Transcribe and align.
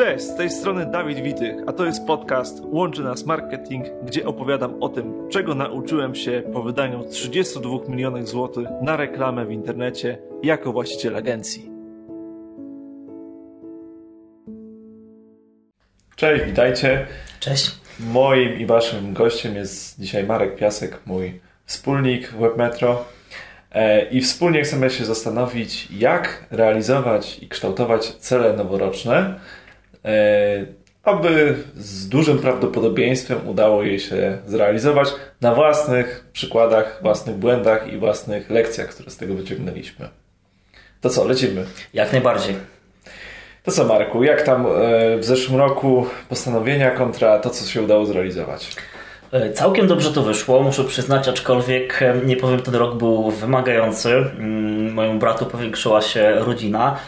Cześć, 0.00 0.24
z 0.24 0.36
tej 0.36 0.50
strony 0.50 0.86
Dawid 0.86 1.20
Witych, 1.20 1.56
a 1.66 1.72
to 1.72 1.86
jest 1.86 2.06
podcast 2.06 2.60
Łączy 2.64 3.02
Nas 3.02 3.26
Marketing, 3.26 3.86
gdzie 4.02 4.26
opowiadam 4.26 4.82
o 4.82 4.88
tym, 4.88 5.28
czego 5.28 5.54
nauczyłem 5.54 6.14
się 6.14 6.42
po 6.52 6.62
wydaniu 6.62 7.04
32 7.10 7.78
milionów 7.88 8.28
złotych 8.28 8.68
na 8.82 8.96
reklamę 8.96 9.46
w 9.46 9.50
internecie 9.50 10.18
jako 10.42 10.72
właściciel 10.72 11.16
agencji. 11.16 11.70
Cześć, 16.16 16.44
witajcie. 16.44 17.06
Cześć. 17.40 17.70
Moim 17.98 18.58
i 18.58 18.66
waszym 18.66 19.12
gościem 19.12 19.54
jest 19.54 20.00
dzisiaj 20.00 20.24
Marek 20.24 20.56
Piasek, 20.56 20.98
mój 21.06 21.40
wspólnik 21.64 22.32
WebMetro. 22.32 23.04
E, 23.72 24.08
I 24.10 24.20
wspólnie 24.20 24.62
chcemy 24.62 24.90
się 24.90 25.04
zastanowić, 25.04 25.88
jak 25.90 26.44
realizować 26.50 27.38
i 27.42 27.48
kształtować 27.48 28.06
cele 28.06 28.52
noworoczne, 28.52 29.40
aby 31.02 31.54
z 31.76 32.08
dużym 32.08 32.38
prawdopodobieństwem 32.38 33.48
udało 33.48 33.82
je 33.82 33.98
się 33.98 34.38
zrealizować 34.46 35.08
na 35.40 35.54
własnych 35.54 36.24
przykładach, 36.32 36.98
własnych 37.02 37.36
błędach 37.36 37.92
i 37.92 37.98
własnych 37.98 38.50
lekcjach, 38.50 38.88
które 38.88 39.10
z 39.10 39.16
tego 39.16 39.34
wyciągnęliśmy. 39.34 40.08
To 41.00 41.10
co, 41.10 41.24
lecimy? 41.24 41.64
Jak 41.94 42.12
najbardziej. 42.12 42.54
To 43.62 43.70
co, 43.70 43.84
Marku, 43.84 44.24
jak 44.24 44.42
tam 44.42 44.66
e, 44.66 44.70
w 45.18 45.24
zeszłym 45.24 45.58
roku 45.58 46.06
postanowienia 46.28 46.90
kontra 46.90 47.38
to, 47.38 47.50
co 47.50 47.70
się 47.70 47.82
udało 47.82 48.06
zrealizować? 48.06 48.76
E, 49.32 49.52
całkiem 49.52 49.86
dobrze 49.86 50.12
to 50.12 50.22
wyszło, 50.22 50.62
muszę 50.62 50.84
przyznać, 50.84 51.28
aczkolwiek 51.28 52.02
e, 52.02 52.14
nie 52.26 52.36
powiem, 52.36 52.62
ten 52.62 52.74
rok 52.74 52.94
był 52.94 53.30
wymagający. 53.30 54.10
Mm, 54.14 54.92
Mojemu 54.92 55.18
bratu 55.18 55.46
powiększyła 55.46 56.02
się 56.02 56.32
rodzina, 56.34 56.98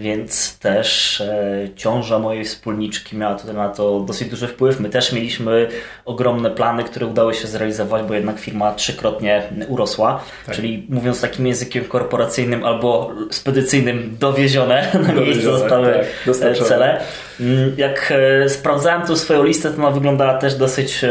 więc 0.00 0.58
też 0.58 1.20
e, 1.20 1.68
ciąża 1.76 2.18
mojej 2.18 2.44
wspólniczki 2.44 3.16
miała 3.16 3.34
tutaj 3.34 3.54
na 3.54 3.68
to 3.68 4.00
dosyć 4.00 4.28
duży 4.28 4.48
wpływ. 4.48 4.80
My 4.80 4.90
też 4.90 5.12
mieliśmy 5.12 5.68
ogromne 6.04 6.50
plany, 6.50 6.84
które 6.84 7.06
udało 7.06 7.32
się 7.32 7.48
zrealizować, 7.48 8.02
bo 8.02 8.14
jednak 8.14 8.38
firma 8.38 8.74
trzykrotnie 8.74 9.42
urosła. 9.68 10.24
Tak. 10.46 10.54
Czyli 10.54 10.86
mówiąc 10.88 11.20
takim 11.20 11.46
językiem 11.46 11.84
korporacyjnym 11.84 12.64
albo 12.64 13.12
spedycyjnym, 13.30 14.16
dowiezione 14.20 14.88
na 15.06 15.12
miejsce 15.12 15.42
zostały 15.42 15.94
tak, 16.26 16.42
e, 16.42 16.54
cele. 16.54 17.00
Mm, 17.40 17.74
Jak 17.76 18.12
e, 18.44 18.48
sprawdzałem 18.48 19.06
tu 19.06 19.16
swoją 19.16 19.44
listę, 19.44 19.70
to 19.70 19.76
ona 19.76 19.90
wyglądała 19.90 20.38
też 20.38 20.54
dosyć 20.54 21.04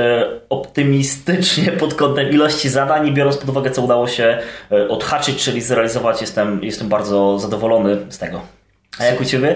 optymistycznie 0.49 1.71
pod 1.81 1.93
kątem 1.93 2.29
ilości 2.29 2.69
zadań 2.69 3.07
i 3.07 3.11
biorąc 3.11 3.37
pod 3.37 3.49
uwagę, 3.49 3.71
co 3.71 3.81
udało 3.81 4.07
się 4.07 4.37
odhaczyć, 4.89 5.43
czyli 5.43 5.61
zrealizować, 5.61 6.21
jestem, 6.21 6.63
jestem 6.63 6.89
bardzo 6.89 7.39
zadowolony 7.39 7.97
z 8.09 8.17
tego. 8.17 8.41
A 8.99 9.05
jak 9.05 9.21
u 9.21 9.25
Ciebie? 9.25 9.55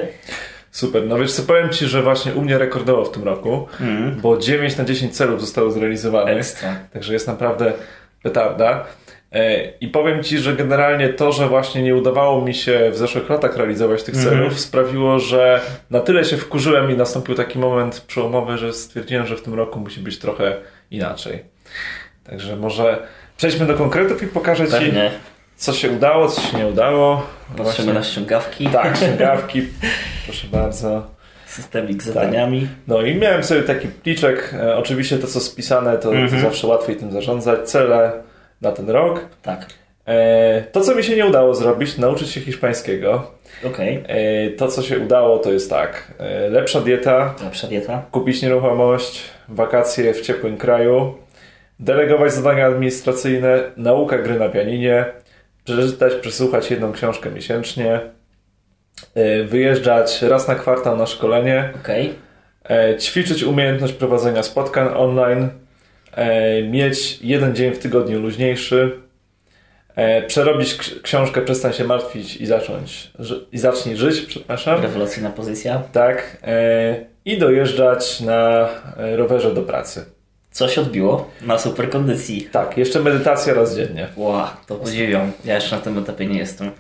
Super, 0.72 1.04
no 1.08 1.18
wiesz 1.18 1.34
co, 1.34 1.44
powiem 1.44 1.70
Ci, 1.70 1.86
że 1.86 2.02
właśnie 2.02 2.34
u 2.34 2.42
mnie 2.42 2.58
rekordowo 2.58 3.06
w 3.06 3.12
tym 3.12 3.24
roku, 3.24 3.68
bo 4.22 4.38
9 4.38 4.78
na 4.78 4.86
10 4.86 5.18
celów 5.18 5.42
zostało 5.42 5.72
zrealizowanych, 5.72 6.38
Ekstra. 6.38 6.76
także 6.94 7.14
jest 7.14 7.28
naprawdę 7.28 7.74
petarda. 8.24 8.86
E, 9.32 9.70
I 9.82 9.88
powiem 9.88 10.24
Ci, 10.24 10.38
że 10.38 10.54
generalnie 10.54 11.10
to, 11.10 11.32
że 11.32 11.48
właśnie 11.48 11.84
nie 11.84 11.96
udawało 11.96 12.42
mi 12.46 12.54
się 12.54 12.90
w 12.92 12.98
zeszłych 12.98 13.30
latach 13.30 13.58
realizować 13.58 14.04
tych 14.04 14.18
celów, 14.18 14.60
sprawiło, 14.60 15.20
że 15.20 15.62
na 15.90 16.00
tyle 16.00 16.26
się 16.26 16.38
wkurzyłem 16.38 16.92
i 16.92 16.98
nastąpił 16.98 17.36
taki 17.36 17.60
moment 17.60 18.00
przełomowy, 18.08 18.58
że 18.58 18.74
stwierdziłem, 18.74 19.26
że 19.28 19.36
w 19.36 19.42
tym 19.42 19.54
roku 19.54 19.80
musi 19.80 20.00
być 20.00 20.20
trochę 20.20 20.56
inaczej. 20.92 21.44
Także 22.24 22.56
może 22.56 23.08
przejdźmy 23.38 23.66
do 23.66 23.74
konkretów 23.74 24.24
i 24.24 24.28
pokażę 24.28 24.66
Ci, 24.66 24.72
Pewnie. 24.72 25.12
Co 25.56 25.74
się 25.74 25.92
udało, 25.92 26.28
co 26.28 26.42
się 26.42 26.58
nie 26.58 26.68
udało. 26.68 27.24
Patrzymy 27.58 27.94
na 27.94 28.04
ściągawki. 28.04 28.68
Tak, 28.68 28.98
ściągawki, 28.98 29.62
proszę 30.26 30.48
bardzo. 30.52 31.08
Systemik 31.46 32.04
z 32.04 32.06
zadaniami. 32.06 32.68
No 32.88 33.02
i 33.02 33.16
miałem 33.16 33.44
sobie 33.44 33.64
taki 33.64 33.88
pliczek. 33.88 34.54
E, 34.60 34.76
oczywiście 34.78 35.18
to, 35.18 35.28
co 35.28 35.40
spisane, 35.40 35.98
to, 35.98 36.10
Mhm. 36.16 36.30
to 36.30 36.48
zawsze 36.50 36.68
łatwiej 36.68 36.96
tym 36.96 37.12
zarządzać. 37.12 37.70
Cele 37.70 38.12
na 38.62 38.72
ten 38.72 38.90
rok. 38.90 39.26
Tak. 39.42 39.66
E, 40.08 40.64
to, 40.72 40.82
co 40.82 40.96
mi 40.96 41.04
się 41.04 41.16
nie 41.16 41.26
udało 41.26 41.56
zrobić, 41.56 41.98
nauczyć 41.98 42.30
się 42.30 42.42
hiszpańskiego. 42.42 43.32
Okej. 43.66 44.04
E, 44.08 44.50
to, 44.50 44.68
co 44.68 44.82
się 44.82 45.00
udało, 45.00 45.38
to 45.38 45.52
jest 45.52 45.70
tak. 45.70 46.14
Lepsza 46.50 46.82
dieta, 46.82 47.34
Lepsza 47.44 47.68
dieta. 47.68 48.02
kupić 48.12 48.42
nieruchomość, 48.42 49.24
wakacje 49.50 50.14
w 50.14 50.22
ciepłym 50.22 50.58
kraju, 50.58 51.14
delegować 51.80 52.34
zadania 52.34 52.66
administracyjne, 52.66 53.60
nauka 53.78 54.18
gry 54.18 54.40
na 54.40 54.50
pianinie, 54.50 55.06
przeczytać, 55.64 56.14
przesłuchać 56.14 56.72
jedną 56.72 56.92
książkę 56.92 57.32
miesięcznie, 57.32 58.02
e, 59.16 59.44
wyjeżdżać 59.44 60.22
raz 60.22 60.48
na 60.48 60.56
kwartał 60.56 60.98
na 60.98 61.06
szkolenie, 61.06 61.74
Okej. 61.82 62.14
E, 62.70 62.98
ćwiczyć 62.98 63.44
umiejętność 63.44 63.94
prowadzenia 63.94 64.44
spotkań 64.44 64.88
online, 64.96 65.50
e, 66.12 66.64
mieć 66.64 67.22
jeden 67.22 67.56
dzień 67.56 67.74
w 67.74 67.80
tygodniu 67.80 68.20
luźniejszy, 68.20 68.92
e, 69.96 70.22
przerobić 70.22 70.78
książkę 71.04 71.42
Przestań 71.42 71.74
się 71.74 71.84
martwić 71.84 72.38
i 72.38 72.46
zacząć 72.46 73.12
i 73.52 73.58
zacznij 73.58 73.98
żyć, 73.98 74.22
przepraszam. 74.22 74.82
Rewelacyjna 74.82 75.30
pozycja. 75.30 75.84
Tak. 75.92 76.38
I 77.26 77.38
dojeżdżać 77.38 78.22
na 78.22 78.70
rowerze 78.98 79.54
do 79.54 79.62
pracy. 79.62 80.06
Co 80.54 80.68
się 80.68 80.82
odbiło 80.82 81.32
na 81.42 81.60
super 81.60 81.90
kondycji. 81.90 82.42
Tak, 82.52 82.78
jeszcze 82.78 83.00
medytacja 83.00 83.54
raz 83.54 83.76
dziennie. 83.76 84.08
Ła, 84.16 84.58
to 84.68 84.76
podziwiam. 84.76 85.32
Ja 85.46 85.56
jeszcze 85.56 85.76
na 85.76 85.82
tym 85.82 85.98
etapie 85.98 86.26
nie 86.26 86.38
jestem. 86.38 86.72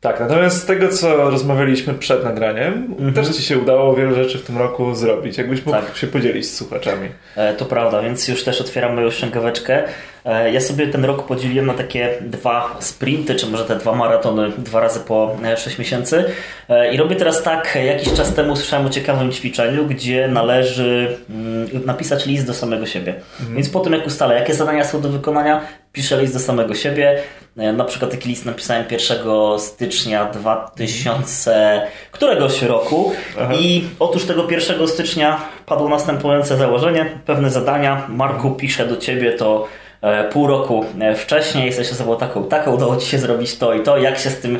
Tak, 0.00 0.20
natomiast 0.20 0.62
z 0.62 0.64
tego, 0.66 0.88
co 0.88 1.30
rozmawialiśmy 1.30 1.94
przed 1.94 2.24
nagraniem, 2.24 2.94
też 3.14 3.36
Ci 3.36 3.42
się 3.42 3.58
udało 3.58 3.94
wiele 3.94 4.14
rzeczy 4.14 4.38
w 4.38 4.42
tym 4.42 4.58
roku 4.58 4.94
zrobić. 4.94 5.38
Jakbyś 5.38 5.66
mógł 5.66 5.78
Tak. 5.80 5.96
się 5.96 6.06
podzielić 6.06 6.46
z 6.46 6.56
słuchaczami. 6.56 7.08
E, 7.36 7.54
To 7.54 7.64
prawda, 7.64 8.02
więc 8.02 8.28
już 8.28 8.44
też 8.44 8.60
otwieram 8.60 8.94
moją 8.94 9.10
ściągaweczkę. 9.10 9.82
E, 10.24 10.52
Ja 10.52 10.60
sobie 10.60 10.86
ten 10.86 11.04
rok 11.04 11.26
podzieliłem 11.26 11.66
na 11.66 11.74
takie 11.74 12.08
dwa 12.20 12.76
sprinty, 12.80 13.34
czy 13.34 13.46
może 13.46 13.64
te 13.64 13.76
dwa 13.76 13.92
maratony, 13.92 14.50
dwa 14.58 14.80
razy 14.80 15.00
po 15.00 15.36
e, 15.44 15.56
6 15.56 15.78
miesięcy. 15.78 16.24
E, 16.68 16.92
I 16.94 16.96
robię 16.96 17.16
teraz 17.16 17.42
tak, 17.42 17.78
jakiś 17.86 18.12
czas 18.12 18.34
temu 18.34 18.56
słyszałem 18.56 18.86
o 18.86 18.90
ciekawym 18.90 19.32
ćwiczeniu, 19.32 19.86
gdzie 19.86 20.28
należy 20.28 21.16
mm, 21.30 21.68
napisać 21.86 22.26
list 22.26 22.46
do 22.46 22.54
samego 22.54 22.86
siebie. 22.86 23.14
Więc 23.54 23.68
po 23.70 23.80
tym, 23.80 23.92
jak 23.92 24.06
ustalę, 24.06 24.34
jakie 24.34 24.54
zadania 24.54 24.84
są 24.84 25.00
do 25.00 25.08
wykonania, 25.08 25.60
piszę 25.92 26.20
list 26.20 26.32
do 26.32 26.40
samego 26.40 26.74
siebie. 26.74 27.22
E, 27.56 27.72
Na 27.72 27.84
przykład 27.84 28.10
taki 28.10 28.28
list 28.28 28.46
napisałem 28.46 28.84
1 28.90 29.18
stycznia 29.58 30.24
2000 30.24 31.82
któregoś 32.12 32.62
roku 32.62 33.12
i 33.60 33.84
otóż 33.98 34.24
tego 34.24 34.50
1 34.50 34.88
stycznia 34.88 35.40
padło 35.66 35.88
następujące 35.88 36.56
założenie, 36.56 37.06
pewne 37.26 37.50
zadania. 37.50 38.06
Marku, 38.08 38.50
piszę 38.50 38.86
do 38.86 38.96
ciebie 38.96 39.32
to 39.32 39.66
e, 40.02 40.24
pół 40.24 40.46
roku 40.46 40.84
e, 41.00 41.14
wcześniej, 41.14 41.66
jesteś 41.66 41.92
osobą 41.92 42.16
taką, 42.16 42.44
taką, 42.44 42.74
udało 42.74 42.96
ci 42.96 43.06
się 43.06 43.18
zrobić 43.18 43.58
to 43.58 43.74
i 43.74 43.82
to, 43.82 43.98
jak 43.98 44.18
się 44.18 44.30
z 44.30 44.40
tym 44.40 44.58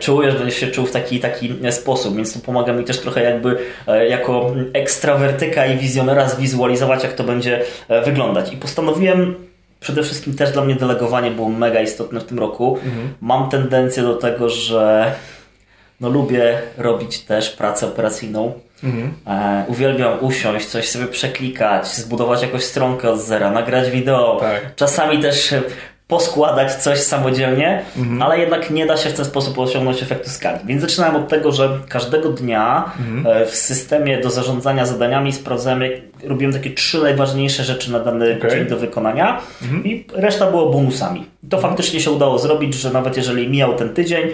czujesz, 0.00 0.34
będziesz 0.34 0.56
się 0.60 0.66
czuł 0.66 0.86
w 0.86 0.90
taki 0.90 1.20
taki 1.20 1.54
sposób, 1.70 2.16
więc 2.16 2.34
to 2.34 2.40
pomaga 2.46 2.72
mi 2.72 2.84
też 2.84 2.98
trochę 3.00 3.22
jakby 3.22 3.58
jako 4.08 4.50
ekstrawertyka 4.72 5.66
i 5.66 5.76
wizjonera 5.76 6.28
zwizualizować, 6.28 7.02
jak 7.02 7.12
to 7.12 7.24
będzie 7.24 7.62
wyglądać. 8.04 8.52
I 8.52 8.56
postanowiłem 8.56 9.47
Przede 9.80 10.02
wszystkim 10.02 10.34
też 10.34 10.52
dla 10.52 10.64
mnie 10.64 10.74
delegowanie 10.74 11.30
było 11.30 11.48
mega 11.48 11.80
istotne 11.80 12.20
w 12.20 12.24
tym 12.24 12.38
roku. 12.38 12.78
Mam 13.20 13.50
tendencję 13.50 14.02
do 14.02 14.14
tego, 14.14 14.48
że 14.48 15.12
no 16.00 16.08
lubię 16.08 16.58
robić 16.78 17.18
też 17.18 17.50
pracę 17.50 17.86
operacyjną. 17.86 18.52
E, 19.26 19.64
uwielbiam 19.68 20.24
usiąść, 20.24 20.66
coś 20.66 20.88
sobie 20.88 21.06
przeklikać, 21.06 21.94
zbudować 21.94 22.42
jakąś 22.42 22.64
stronkę 22.64 23.10
od 23.10 23.20
zera, 23.20 23.50
nagrać 23.50 23.90
wideo. 23.90 24.36
Tak. 24.40 24.74
Czasami 24.74 25.22
też 25.22 25.54
poskładać 26.08 26.74
coś 26.74 26.98
samodzielnie, 26.98 27.82
ale 28.20 28.38
jednak 28.38 28.70
nie 28.70 28.86
da 28.86 28.96
się 28.96 29.10
w 29.10 29.12
ten 29.12 29.24
sposób 29.24 29.58
osiągnąć 29.58 30.02
efektu 30.02 30.30
skali. 30.30 30.58
Więc 30.64 30.82
zaczynałem 30.82 31.16
od 31.16 31.28
tego, 31.28 31.52
że 31.52 31.78
każdego 31.88 32.28
dnia 32.28 32.92
e, 33.24 33.46
w 33.46 33.54
systemie 33.54 34.20
do 34.20 34.30
zarządzania 34.30 34.86
zadaniami 34.86 35.32
sprawdzałem, 35.32 35.82
jak 35.82 35.92
robiłem 36.24 36.52
takie 36.52 36.70
trzy 36.70 36.98
najważniejsze 37.02 37.64
rzeczy 37.64 37.92
na 37.92 38.00
dany 38.00 38.36
Okej. 38.38 38.50
dzień 38.50 38.66
do 38.66 38.76
wykonania 38.76 39.40
i 39.84 40.04
reszta 40.12 40.50
było 40.50 40.70
bonusami. 40.70 41.24
To 41.50 41.58
faktycznie 41.58 42.00
się 42.00 42.10
udało 42.10 42.38
zrobić, 42.38 42.74
że 42.74 42.90
nawet 42.90 43.16
jeżeli 43.16 43.48
mijał 43.48 43.74
ten 43.74 43.94
tydzień, 43.94 44.28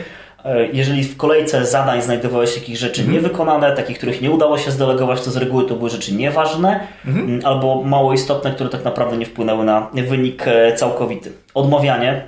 jeżeli 0.73 1.05
w 1.05 1.17
kolejce 1.17 1.67
zadań 1.67 2.02
znajdowały 2.02 2.46
się 2.46 2.61
jakieś 2.61 2.79
rzeczy 2.79 3.08
niewykonane, 3.08 3.73
takich, 3.73 3.96
których 3.99 4.23
nie 4.23 4.31
udało 4.31 4.58
się 4.58 4.70
zdelegować, 4.70 5.20
to 5.23 5.31
z 5.31 5.37
reguły 5.37 5.64
to 5.69 5.75
były 5.75 5.91
rzeczy 5.91 6.14
nieważne 6.14 6.81
m, 7.06 7.41
albo 7.44 7.82
mało 7.82 8.12
istotne, 8.12 8.50
które 8.50 8.70
tak 8.70 8.85
naprawdę 8.85 9.17
nie 9.17 9.26
wpłynęły 9.26 9.64
na 9.64 9.91
wynik 10.08 10.43
e, 10.49 10.73
całkowity. 10.75 11.32
Odmawianie. 11.55 12.23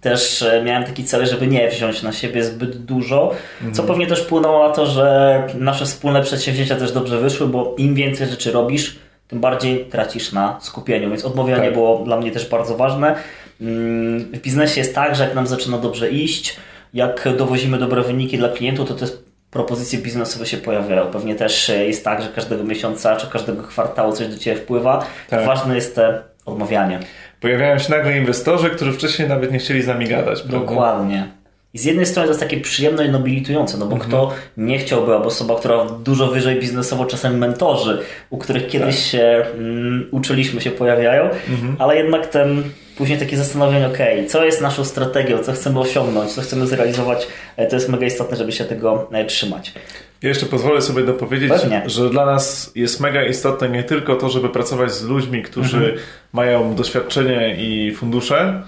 Też 0.00 0.42
e, 0.42 0.62
miałem 0.64 0.84
taki 0.84 1.04
cel, 1.04 1.26
żeby 1.26 1.46
nie 1.46 1.68
wziąć 1.68 2.02
na 2.02 2.12
siebie 2.12 2.44
zbyt 2.44 2.76
dużo, 2.84 3.30
co 3.72 3.82
pewnie 3.82 4.06
też 4.06 4.22
wpłynęło 4.22 4.68
na 4.68 4.74
to, 4.74 4.86
że 4.86 5.42
nasze 5.54 5.84
wspólne 5.84 6.22
przedsięwzięcia 6.22 6.76
też 6.76 6.92
dobrze 6.92 7.18
wyszły, 7.20 7.46
bo 7.46 7.74
im 7.78 7.94
więcej 7.94 8.26
rzeczy 8.26 8.52
robisz, 8.52 8.98
tym 9.28 9.40
bardziej 9.40 9.84
tracisz 9.84 10.32
na 10.32 10.56
skupieniu, 10.60 11.08
więc 11.10 11.24
odmawianie 11.24 11.64
Tak. 11.64 11.72
było 11.74 11.98
dla 12.04 12.16
mnie 12.16 12.30
też 12.30 12.48
bardzo 12.48 12.76
ważne. 12.76 13.14
Mm, 13.60 14.18
W 14.32 14.38
biznesie 14.40 14.80
jest 14.80 14.94
tak, 14.94 15.16
że 15.16 15.24
jak 15.24 15.34
nam 15.34 15.46
zaczyna 15.46 15.78
dobrze 15.78 16.10
iść, 16.10 16.56
jak 16.94 17.28
dowozimy 17.38 17.78
dobre 17.78 18.02
wyniki 18.02 18.38
dla 18.38 18.48
klientów, 18.48 18.88
to 18.88 19.04
jest 19.04 19.24
propozycje 19.50 19.98
biznesowe 19.98 20.46
się 20.46 20.56
pojawiają. 20.56 21.06
Pewnie 21.06 21.34
też 21.34 21.68
jest 21.68 22.04
tak, 22.04 22.22
że 22.22 22.28
każdego 22.28 22.64
miesiąca 22.64 23.16
czy 23.16 23.26
każdego 23.26 23.62
kwartału 23.62 24.12
coś 24.12 24.28
do 24.28 24.38
Ciebie 24.38 24.60
wpływa. 24.60 25.06
Tak. 25.30 25.46
Ważne 25.46 25.74
jest 25.74 25.94
te 25.94 26.22
odmawianie. 26.46 26.98
Pojawiają 27.40 27.78
się 27.78 27.90
nagle 27.90 28.18
inwestorzy, 28.18 28.70
którzy 28.70 28.92
wcześniej 28.92 29.28
nawet 29.28 29.52
nie 29.52 29.58
chcieli 29.58 29.82
z 29.82 29.86
nami 29.86 30.08
gadać. 30.08 30.40
Prawda? 30.40 30.58
Dokładnie. 30.58 31.28
I 31.74 31.78
z 31.78 31.84
jednej 31.84 32.06
strony 32.06 32.26
to 32.26 32.30
jest 32.30 32.40
takie 32.40 32.60
przyjemne 32.60 33.06
i 33.06 33.10
nobilitujące, 33.10 33.78
no 33.78 33.86
bo 33.86 33.92
mhm. 33.92 34.10
kto 34.10 34.32
nie 34.56 34.78
chciałby, 34.78 35.14
albo 35.14 35.26
osoba, 35.26 35.56
która 35.58 35.84
dużo 35.84 36.26
wyżej 36.26 36.60
biznesowo, 36.60 37.06
czasem 37.06 37.38
mentorzy, 37.38 38.02
u 38.30 38.38
których 38.38 38.66
kiedyś 38.66 38.96
tak. 38.96 39.04
się 39.04 39.44
um, 39.54 40.08
uczyliśmy, 40.10 40.60
się 40.60 40.70
pojawiają, 40.70 41.22
mhm. 41.22 41.76
ale 41.78 41.96
jednak 41.96 42.26
ten 42.26 42.62
później 43.02 43.18
takie 43.18 43.36
zastanowienie, 43.36 43.86
ok, 43.86 43.98
co 44.28 44.44
jest 44.44 44.60
naszą 44.60 44.84
strategią, 44.84 45.38
co 45.38 45.52
chcemy 45.52 45.80
osiągnąć, 45.80 46.32
co 46.32 46.42
chcemy 46.42 46.66
zrealizować, 46.66 47.26
e, 47.56 47.66
to 47.66 47.76
jest 47.76 47.88
mega 47.88 48.06
istotne, 48.06 48.36
żeby 48.36 48.52
się 48.52 48.64
tego 48.64 49.08
e, 49.12 49.24
trzymać. 49.24 49.74
Ja 50.22 50.28
jeszcze 50.28 50.46
pozwolę 50.46 50.82
sobie 50.82 51.02
dopowiedzieć, 51.04 51.52
Pewnie. 51.52 51.82
że 51.86 52.10
dla 52.10 52.26
nas 52.26 52.72
jest 52.74 53.00
mega 53.00 53.24
istotne 53.24 53.68
nie 53.68 53.84
tylko 53.84 54.16
to, 54.16 54.28
żeby 54.28 54.48
pracować 54.48 54.92
z 54.92 55.04
ludźmi, 55.04 55.42
którzy 55.42 55.76
mhm. 55.76 55.96
mają 56.32 56.74
doświadczenie 56.74 57.56
i 57.58 57.94
fundusze, 57.94 58.62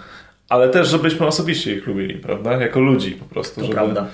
ale 0.49 0.69
też, 0.69 0.89
żebyśmy 0.89 1.27
osobiście 1.27 1.75
ich 1.75 1.87
lubili, 1.87 2.15
prawda? 2.15 2.53
Jako 2.53 2.81
ludzi 2.81 3.11
po 3.11 3.25
prostu. 3.25 3.55
To 3.55 3.67
żeby, 3.67 3.75
prawda. 3.75 4.07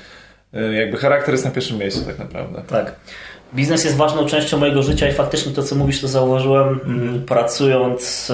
E, 0.55 0.75
jakby 0.75 0.96
charakter 0.96 1.34
jest 1.34 1.44
na 1.44 1.50
pierwszym 1.50 1.78
miejscu 1.78 2.05
tak 2.05 2.19
naprawdę. 2.19 2.62
Tak. 2.69 2.94
Biznes 3.55 3.85
jest 3.85 3.97
ważną 3.97 4.26
częścią 4.26 4.58
mojego 4.58 4.82
życia 4.82 5.08
i 5.08 5.12
faktycznie 5.12 5.52
to, 5.52 5.62
co 5.62 5.75
mówisz, 5.75 6.00
to 6.00 6.08
zauważyłem 6.08 6.81
mm. 6.85 7.25
pracując 7.25 8.31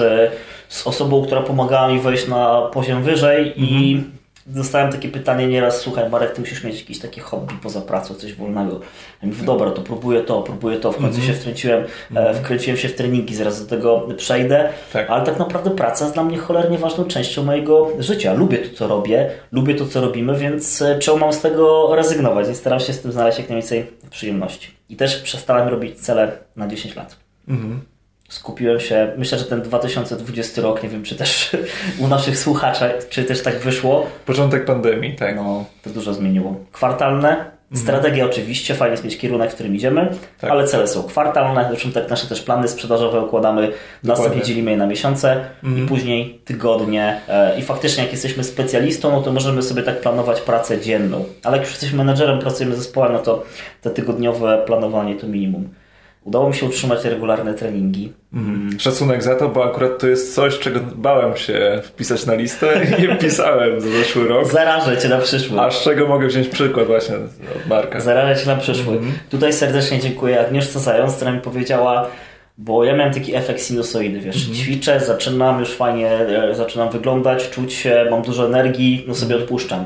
z 0.69 0.87
osobą, 0.87 1.25
która 1.25 1.41
pomagała 1.41 1.87
mi 1.87 1.99
wejść 1.99 2.27
na 2.27 2.61
poziom 2.73 3.03
wyżej 3.03 3.53
i 3.63 3.93
mhm. 3.93 4.11
dostałem 4.45 4.91
takie 4.91 5.09
pytanie 5.09 5.47
nieraz, 5.47 5.81
słuchaj 5.81 6.09
Marek, 6.09 6.31
ty 6.31 6.41
musisz 6.41 6.63
mieć 6.63 6.79
jakieś 6.79 6.99
takie 6.99 7.21
hobby 7.21 7.53
poza 7.63 7.81
pracą, 7.81 8.13
coś 8.13 8.33
wolnego. 8.33 8.79
Ja 9.21 9.27
mówię, 9.27 9.45
dobra, 9.45 9.71
to 9.71 9.81
próbuję 9.81 10.21
to, 10.21 10.41
próbuję 10.41 10.77
to. 10.77 10.91
W 10.91 10.97
końcu 10.97 11.17
mm 11.17 11.21
-hmm. 11.21 11.27
się 11.27 11.33
wkręciłem, 11.33 11.83
mm 12.11 12.23
-hmm. 12.23 12.35
wkręciłem 12.35 12.77
się 12.77 12.87
w 12.87 12.95
treningi, 12.95 13.35
zaraz 13.35 13.63
do 13.63 13.69
tego 13.69 14.07
przejdę, 14.17 14.69
tak. 14.93 15.09
ale 15.09 15.25
tak 15.25 15.39
naprawdę 15.39 15.71
praca 15.71 16.05
jest 16.05 16.15
dla 16.15 16.23
mnie 16.23 16.37
cholernie 16.37 16.77
ważną 16.77 17.05
częścią 17.05 17.43
mojego 17.43 17.87
życia. 17.99 18.33
Lubię 18.33 18.57
to, 18.57 18.77
co 18.77 18.87
robię, 18.87 19.29
lubię 19.51 19.75
to, 19.75 19.85
co 19.85 20.01
robimy, 20.01 20.35
więc 20.35 20.81
e, 20.81 20.99
czemu 20.99 21.17
mam 21.17 21.33
z 21.33 21.41
tego 21.41 21.95
rezygnować? 21.95 22.49
I 22.49 22.55
staram 22.55 22.79
się 22.79 22.93
z 22.93 23.01
tym 23.01 23.11
znaleźć 23.11 23.39
jak 23.39 23.49
najwięcej 23.49 23.85
przyjemności. 24.09 24.76
I 24.89 24.95
też 24.95 25.21
przestałem 25.21 25.67
robić 25.67 25.99
cele 25.99 26.37
na 26.55 26.67
10 26.67 26.95
lat. 26.95 27.17
-hmm 27.47 27.79
skupiłem 28.29 28.79
się, 28.79 29.13
myślę, 29.17 29.37
że 29.37 29.45
ten 29.45 29.61
2020 29.61 30.61
rok, 30.61 30.83
nie 30.83 30.89
wiem, 30.89 31.03
czy 31.03 31.15
też 31.15 31.57
u 32.03 32.07
naszych 32.07 32.39
słuchaczy, 32.39 32.93
czy 33.09 33.23
też 33.23 33.43
tak 33.43 33.59
wyszło. 33.59 34.07
Początek 34.25 34.65
pandemii, 34.65 35.15
tak. 35.15 35.35
No, 35.35 35.65
to 35.83 35.89
dużo 35.89 36.13
zmieniło. 36.13 36.55
Kwartalne, 36.71 37.51
mhm. 37.71 37.81
strategia 37.81 38.25
oczywiście, 38.25 38.75
fajnie 38.75 38.91
jest 38.91 39.03
mieć 39.03 39.17
kierunek, 39.17 39.51
w 39.51 39.53
którym 39.53 39.75
idziemy, 39.75 40.09
tak. 40.41 40.51
ale 40.51 40.67
cele 40.67 40.87
są 40.87 41.03
kwartalne, 41.03 41.65
zresztą 41.69 41.91
tak 41.91 42.09
nasze 42.09 42.27
też 42.27 42.41
plany 42.41 42.67
sprzedażowe 42.67 43.21
układamy, 43.21 43.71
następnie 44.03 44.41
dzielimy 44.41 44.71
je 44.71 44.77
na 44.77 44.87
miesiące 44.87 45.45
mhm. 45.63 45.85
i 45.85 45.87
później 45.87 46.41
tygodnie 46.45 47.21
e, 47.27 47.59
i 47.59 47.61
faktycznie 47.61 48.03
jak 48.03 48.11
jesteśmy 48.11 48.43
specjalistą, 48.43 49.11
no 49.11 49.21
to 49.21 49.31
możemy 49.31 49.61
sobie 49.61 49.83
tak 49.83 50.01
planować 50.01 50.41
pracę 50.41 50.81
dzienną, 50.81 51.25
ale 51.43 51.57
jak 51.57 51.65
już 51.65 51.73
jesteśmy 51.73 51.97
menedżerem, 51.97 52.39
pracujemy 52.39 52.75
z 52.75 52.77
zespołem, 52.77 53.13
no 53.13 53.19
to 53.19 53.43
te 53.81 53.89
tygodniowe 53.89 54.63
planowanie 54.65 55.15
to 55.15 55.27
minimum. 55.27 55.69
Udało 56.27 56.49
mi 56.49 56.55
się 56.55 56.65
utrzymać 56.65 57.05
regularne 57.05 57.53
treningi. 57.53 58.13
Mhm. 58.33 58.79
Szacunek 58.79 59.23
za 59.23 59.35
to, 59.35 59.49
bo 59.49 59.65
akurat 59.65 59.99
to 59.99 60.07
jest 60.07 60.35
coś, 60.35 60.59
czego 60.59 60.79
bałem 60.95 61.37
się 61.37 61.81
wpisać 61.83 62.25
na 62.25 62.35
listę 62.35 62.81
i 62.85 63.01
nie 63.01 63.07
wpisałem 63.15 63.81
za 63.81 63.89
zeszły 63.89 64.27
rok. 64.27 64.47
Zarażę 64.47 64.97
cię 64.97 65.09
na 65.09 65.17
przyszły. 65.17 65.61
A 65.61 65.71
z 65.71 65.81
czego 65.81 66.07
mogę 66.07 66.27
wziąć 66.27 66.47
przykład 66.47 66.87
właśnie 66.87 67.15
od 67.15 67.67
Marka. 67.69 67.99
Zarażę 67.99 68.41
cię 68.41 68.47
na 68.47 68.55
przyszły. 68.55 68.93
Mhm. 68.93 69.13
Tutaj 69.29 69.53
serdecznie 69.53 69.99
dziękuję 69.99 70.39
Agnieszce 70.47 70.79
Zając, 70.79 71.15
która 71.15 71.31
mi 71.31 71.41
powiedziała, 71.41 72.07
bo 72.57 72.83
ja 72.83 72.95
miałem 72.95 73.13
taki 73.13 73.35
efekt 73.35 73.63
sinusoidy, 73.63 74.19
wiesz, 74.19 74.35
mhm. 74.35 74.55
ćwiczę, 74.55 74.99
zaczynam 74.99 75.59
już 75.59 75.75
fajnie, 75.75 76.11
e, 76.11 76.55
zaczynam 76.55 76.89
wyglądać, 76.89 77.49
czuć 77.49 77.73
się, 77.73 78.07
mam 78.11 78.21
dużo 78.21 78.45
energii, 78.45 79.05
no 79.07 79.15
sobie 79.15 79.35
odpuszczam. 79.35 79.85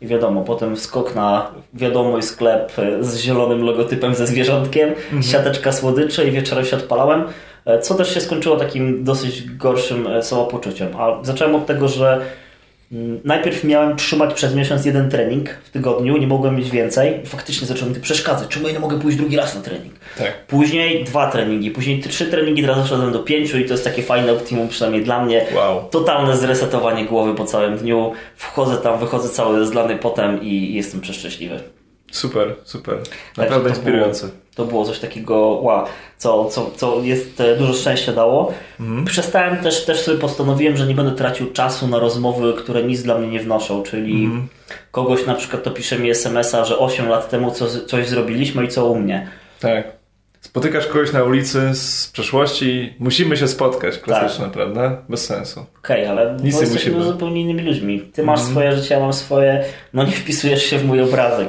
I 0.00 0.06
wiadomo, 0.06 0.42
potem 0.42 0.76
skok 0.76 1.14
na 1.14 1.50
wiadomość 1.74 2.26
sklep 2.26 2.72
z 3.00 3.16
zielonym 3.16 3.62
logotypem 3.62 4.14
ze 4.14 4.26
zwierzątkiem, 4.26 4.88
mhm. 4.88 5.22
siateczka 5.22 5.72
słodyczy 5.72 6.24
i 6.24 6.30
wieczorem 6.30 6.64
się 6.64 6.76
odpalałem, 6.76 7.24
e, 7.64 7.78
co 7.78 7.94
też 7.94 8.14
się 8.14 8.20
skończyło 8.20 8.56
takim 8.56 9.04
dosyć 9.04 9.50
gorszym 9.50 10.06
e, 10.06 10.22
samopoczuciem. 10.22 10.88
A 10.98 11.24
zacząłem 11.24 11.54
od 11.54 11.66
tego, 11.66 11.88
że 11.88 12.20
najpierw 13.24 13.64
miałem 13.64 13.96
trzymać 13.96 14.34
przez 14.34 14.54
miesiąc 14.54 14.84
jeden 14.84 15.10
trening 15.10 15.50
w 15.50 15.70
tygodniu, 15.70 16.16
nie 16.16 16.26
mogłem 16.26 16.56
mieć 16.56 16.70
więcej. 16.70 17.20
Faktycznie 17.26 17.66
zacząłem 17.66 17.88
mi 17.88 17.96
to 17.98 18.02
przeszkadzać. 18.02 18.48
Czemu 18.48 18.66
ja 18.66 18.72
nie 18.72 18.80
mogę 18.80 19.00
pójść 19.00 19.18
drugi 19.18 19.36
raz 19.36 19.54
na 19.54 19.60
trening? 19.60 19.94
Tak. 20.18 20.46
Później 20.46 21.04
dwa 21.04 21.30
treningi, 21.30 21.70
później 21.70 22.00
trzy 22.02 22.26
treningi, 22.26 22.62
teraz 22.62 22.78
doszedłem 22.78 23.12
do 23.12 23.18
pięciu 23.18 23.58
i 23.58 23.64
to 23.64 23.72
jest 23.74 23.84
takie 23.84 24.02
fajne 24.02 24.32
optimum, 24.32 24.68
przynajmniej 24.68 25.04
dla 25.04 25.24
mnie. 25.24 25.46
Wow. 25.54 25.88
Totalne 25.90 26.36
zresetowanie 26.36 27.04
głowy 27.04 27.34
po 27.34 27.44
całym 27.44 27.76
dniu. 27.76 28.12
Wchodzę 28.36 28.76
tam, 28.76 28.98
wychodzę 28.98 29.28
cały 29.28 29.66
zlany 29.66 29.96
potem 29.96 30.42
i 30.42 30.74
jestem 30.74 31.00
przeszczęśliwy. 31.00 31.60
Super, 32.16 32.54
super. 32.64 32.98
Naprawdę 33.36 33.68
inspirujące. 33.68 34.28
To 34.54 34.64
było 34.64 34.84
coś 34.84 34.98
takiego, 34.98 35.36
wow, 35.62 35.86
co, 36.18 36.44
co, 36.44 36.70
co 36.76 37.00
jest 37.02 37.40
e, 37.40 37.56
dużo 37.56 37.72
szczęścia 37.72 38.12
dało. 38.12 38.52
Mhm. 38.80 39.04
Przestałem 39.04 39.56
też, 39.56 39.84
też 39.84 40.00
sobie 40.00 40.18
postanowiłem, 40.18 40.76
że 40.76 40.86
nie 40.86 40.94
będę 40.94 41.12
tracił 41.12 41.52
czasu 41.52 41.88
na 41.88 41.98
rozmowy, 41.98 42.54
które 42.54 42.82
nic 42.82 43.02
dla 43.02 43.18
mnie 43.18 43.28
nie 43.28 43.40
wnoszą, 43.40 43.82
czyli 43.82 44.24
mhm. 44.24 44.48
kogoś 44.90 45.26
na 45.26 45.34
przykład 45.34 45.62
to 45.62 45.70
pisze 45.70 45.98
mi 45.98 46.10
smsa, 46.10 46.64
że 46.64 46.78
8 46.78 47.08
lat 47.08 47.30
temu 47.30 47.50
co, 47.50 47.66
coś 47.80 48.08
zrobiliśmy 48.08 48.64
i 48.64 48.68
co 48.68 48.86
u 48.86 48.98
mnie. 48.98 49.28
Tak 49.60 49.95
spotykasz 50.46 50.86
kogoś 50.86 51.12
na 51.12 51.24
ulicy 51.24 51.74
z 51.74 52.10
przeszłości, 52.12 52.94
musimy 52.98 53.36
się 53.36 53.48
spotkać, 53.48 53.98
klasyczne, 53.98 54.44
tak. 54.44 54.52
prawda? 54.52 55.02
Bez 55.08 55.26
sensu. 55.26 55.60
Okej, 55.78 56.02
okay, 56.02 56.10
ale 56.10 56.36
Nic 56.42 56.60
nie 56.60 56.66
musimy. 56.66 57.04
zupełnie 57.04 57.40
innymi 57.40 57.62
ludźmi. 57.62 58.02
Ty 58.12 58.22
masz 58.22 58.40
mm. 58.40 58.52
swoje 58.52 58.72
życie, 58.72 58.94
ja 58.94 59.00
mam 59.00 59.12
swoje, 59.12 59.64
no 59.92 60.04
nie 60.04 60.12
wpisujesz 60.12 60.62
się 60.62 60.78
w 60.78 60.84
mój 60.84 61.00
obrazek, 61.00 61.48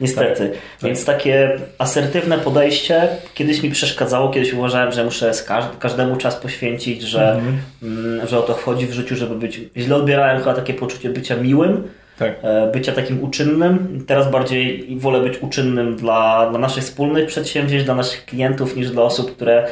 niestety. 0.00 0.48
Tak. 0.48 0.58
Więc 0.82 1.04
tak. 1.04 1.16
takie 1.16 1.58
asertywne 1.78 2.38
podejście 2.38 3.08
kiedyś 3.34 3.62
mi 3.62 3.70
przeszkadzało, 3.70 4.30
kiedyś 4.30 4.52
uważałem, 4.52 4.92
że 4.92 5.04
muszę 5.04 5.32
każdemu 5.78 6.16
czas 6.16 6.36
poświęcić, 6.36 7.02
że, 7.02 7.40
mm. 7.82 8.26
że 8.26 8.38
o 8.38 8.42
to 8.42 8.54
chodzi 8.54 8.86
w 8.86 8.92
życiu, 8.92 9.16
żeby 9.16 9.34
być... 9.34 9.60
Źle 9.76 9.96
odbierałem 9.96 10.38
chyba 10.38 10.54
takie 10.54 10.74
poczucie 10.74 11.10
bycia 11.10 11.36
miłym, 11.36 11.88
tak. 12.18 12.34
E, 12.42 12.70
bycia 12.72 12.92
takim 12.92 13.24
uczynnym. 13.24 14.04
Teraz 14.06 14.30
bardziej 14.30 14.96
wolę 14.98 15.20
być 15.20 15.42
uczynnym 15.42 15.96
dla, 15.96 16.50
dla 16.50 16.58
naszych 16.58 16.84
wspólnych 16.84 17.26
przedsięwzięć, 17.26 17.84
dla 17.84 17.94
naszych 17.94 18.24
klientów, 18.24 18.76
niż 18.76 18.90
dla 18.90 19.02
osób, 19.02 19.36
które 19.36 19.66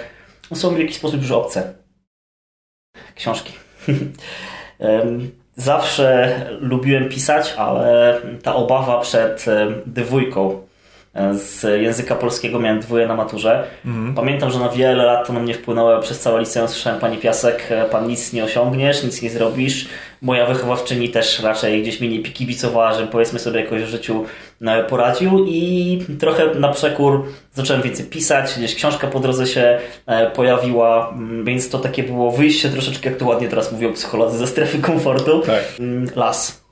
są 0.54 0.75
w 0.75 0.78
jakiś 0.78 0.97
sposób 0.97 1.23
już 1.23 1.30
obce. 1.30 1.75
Książki. 3.14 3.52
Zawsze 5.56 6.40
lubiłem 6.61 7.09
pisać, 7.09 7.54
ale 7.56 8.20
ta 8.42 8.54
obawa 8.54 9.00
przed 9.00 9.44
dwójką 9.87 10.65
z 11.32 11.82
języka 11.82 12.14
polskiego 12.14 12.58
miałem 12.58 12.80
dwoje 12.80 13.06
na 13.06 13.16
maturze. 13.16 13.64
Mhm. 13.85 14.14
Pamiętam, 14.14 14.50
że 14.50 14.58
na 14.58 14.68
wiele 14.68 15.04
lat 15.04 15.26
to 15.26 15.32
na 15.32 15.40
mnie 15.40 15.54
wpłynęło 15.54 16.00
przez 16.00 16.20
całe 16.20 16.40
liceum. 16.40 16.68
Słyszałem 16.68 17.00
Pani 17.00 17.18
Piasek, 17.18 17.68
Pan 17.90 18.08
nic 18.08 18.32
nie 18.32 18.44
osiągniesz, 18.44 19.04
nic 19.04 19.23
nie 19.23 19.30
zrobisz. 19.30 19.88
Moja 20.23 20.46
wychowawczyni 20.46 21.08
też 21.08 21.40
raczej 21.40 21.82
gdzieś 21.82 22.00
mi 22.00 22.08
nie 22.08 22.23
kibicowała, 22.23 22.94
że 22.94 23.06
powiedzmy 23.06 23.38
sobie 23.38 23.61
jakoś 23.61 23.82
w 23.82 23.88
życiu 23.88 24.25
e, 24.61 24.85
poradził 24.85 25.44
i 25.49 25.99
trochę 26.20 26.54
na 26.54 26.68
przekór 26.68 27.25
zacząłem 27.54 27.82
więcej 27.82 28.06
pisać, 28.06 28.54
gdzieś 28.58 28.75
książka 28.75 29.06
po 29.06 29.20
drodze 29.20 29.46
się 29.46 29.78
e, 30.06 30.30
pojawiła, 30.30 31.11
mm, 31.12 31.44
więc 31.44 31.68
to 31.68 31.78
takie 31.78 32.02
było 32.02 32.32
wyjście 32.32 32.68
troszeczkę, 32.68 33.11
jak 33.11 33.18
to 33.18 33.26
ładnie 33.26 33.49
teraz 33.49 33.73
mówią 33.73 33.92
psycholodzy, 33.92 34.38
ze 34.38 34.46
strefy 34.46 34.78
komfortu. 34.78 35.40
Tak. 35.40 35.62
Mm, 35.78 36.08
las 36.16 36.65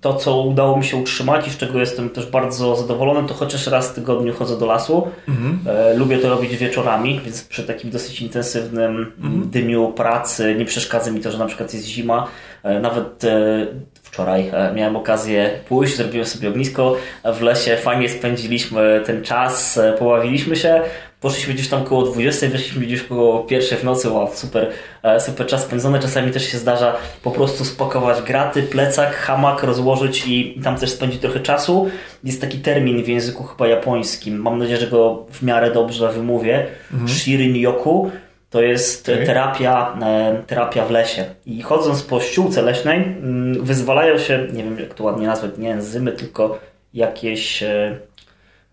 to, 0.00 0.14
co 0.14 0.40
udało 0.40 0.76
mi 0.76 0.84
się 0.84 0.96
utrzymać 0.96 1.48
i 1.48 1.50
z 1.50 1.56
czego 1.56 1.80
jestem 1.80 2.10
też 2.10 2.26
bardzo 2.26 2.76
zadowolony, 2.76 3.28
to 3.28 3.34
chociaż 3.34 3.66
raz 3.66 3.88
w 3.88 3.94
tygodniu 3.94 4.34
chodzę 4.34 4.58
do 4.58 4.66
lasu. 4.66 5.08
Mhm. 5.28 5.58
E, 5.66 5.94
lubię 5.94 6.18
to 6.18 6.28
robić 6.28 6.56
wieczorami, 6.56 7.20
więc 7.24 7.44
przy 7.44 7.64
takim 7.64 7.90
dosyć 7.90 8.20
intensywnym 8.22 9.12
mhm. 9.22 9.50
dymiu 9.50 9.92
pracy 9.92 10.54
nie 10.58 10.64
przeszkadza 10.64 11.10
mi 11.10 11.20
to, 11.20 11.30
że 11.32 11.38
na 11.38 11.46
przykład 11.46 11.74
jest 11.74 11.86
zima. 11.86 12.26
E, 12.62 12.80
nawet 12.80 13.24
e, 13.24 13.66
wczoraj 14.02 14.52
miałem 14.74 14.96
okazję 14.96 15.50
pójść, 15.68 15.96
zrobiłem 15.96 16.26
sobie 16.26 16.48
ognisko 16.48 16.96
w 17.24 17.42
lesie, 17.42 17.76
fajnie 17.76 18.08
spędziliśmy 18.08 19.02
ten 19.06 19.22
czas, 19.22 19.80
pobawiliśmy 19.98 20.56
się. 20.56 20.82
Poszliśmy 21.20 21.54
gdzieś 21.54 21.68
tam 21.68 21.84
koło 21.84 22.02
20, 22.02 22.48
weszliśmy 22.48 22.86
gdzieś 22.86 23.02
koło 23.02 23.44
pierwszej 23.44 23.78
w 23.78 23.84
nocy, 23.84 24.10
wow, 24.10 24.28
super, 24.34 24.70
e, 25.02 25.20
super 25.20 25.46
czas 25.46 25.62
spędzony. 25.62 25.98
Czasami 25.98 26.32
też 26.32 26.52
się 26.52 26.58
zdarza 26.58 26.96
po 27.22 27.30
prostu 27.30 27.64
spakować 27.64 28.22
graty, 28.22 28.62
plecak, 28.62 29.14
hamak, 29.14 29.62
rozłożyć 29.62 30.26
i 30.26 30.60
tam 30.64 30.76
też 30.76 30.90
spędzić 30.90 31.20
trochę 31.20 31.40
czasu. 31.40 31.90
Jest 32.24 32.40
taki 32.40 32.58
termin 32.58 33.04
w 33.04 33.08
języku 33.08 33.44
chyba 33.44 33.68
japońskim, 33.68 34.36
mam 34.36 34.58
nadzieję, 34.58 34.76
że 34.76 34.86
go 34.86 35.26
w 35.30 35.42
miarę 35.42 35.70
dobrze 35.70 36.12
wymówię, 36.12 36.66
mhm. 36.92 37.08
shirin-yoku. 37.10 38.10
To 38.50 38.62
jest 38.62 39.08
okay. 39.08 39.26
terapia, 39.26 39.98
e, 40.02 40.42
terapia 40.46 40.84
w 40.84 40.90
lesie. 40.90 41.24
I 41.46 41.62
chodząc 41.62 42.02
po 42.02 42.20
ściółce 42.20 42.62
leśnej, 42.62 42.96
mm, 42.96 43.64
wyzwalają 43.64 44.18
się, 44.18 44.46
nie 44.52 44.64
wiem 44.64 44.78
jak 44.78 44.94
to 44.94 45.04
ładnie 45.04 45.26
nazwać, 45.26 45.50
nie 45.58 45.72
enzymy, 45.72 46.12
tylko 46.12 46.58
jakieś 46.94 47.62
e, 47.62 47.98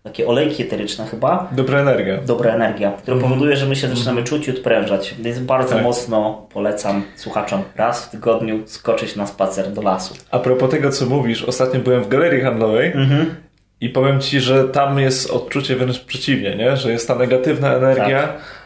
takie 0.08 0.26
olejki 0.26 0.62
eteryczne 0.62 1.06
chyba. 1.06 1.48
Dobra 1.52 1.80
energia. 1.80 2.18
Dobra 2.26 2.54
energia, 2.54 2.92
która 2.92 3.16
mm. 3.16 3.28
powoduje, 3.28 3.56
że 3.56 3.66
my 3.66 3.76
się 3.76 3.88
zaczynamy 3.88 4.24
czuć 4.24 4.48
i 4.48 4.50
odprężać. 4.50 5.14
Więc 5.18 5.38
bardzo 5.38 5.74
tak. 5.74 5.82
mocno 5.82 6.46
polecam 6.52 7.02
słuchaczom 7.16 7.62
raz 7.76 8.06
w 8.06 8.10
tygodniu 8.10 8.62
skoczyć 8.66 9.16
na 9.16 9.26
spacer 9.26 9.72
do 9.72 9.82
lasu. 9.82 10.14
A 10.30 10.38
propos 10.38 10.70
tego, 10.70 10.90
co 10.90 11.06
mówisz, 11.06 11.44
ostatnio 11.44 11.80
byłem 11.80 12.02
w 12.02 12.08
galerii 12.08 12.40
handlowej 12.40 12.92
mm-hmm. 12.92 13.24
i 13.80 13.88
powiem 13.88 14.20
Ci, 14.20 14.40
że 14.40 14.64
tam 14.64 14.98
jest 14.98 15.30
odczucie 15.30 15.76
wręcz 15.76 16.00
przeciwnie, 16.00 16.56
nie? 16.56 16.76
że 16.76 16.92
jest 16.92 17.08
ta 17.08 17.14
negatywna 17.14 17.74
energia. 17.74 18.22
Tak 18.22 18.57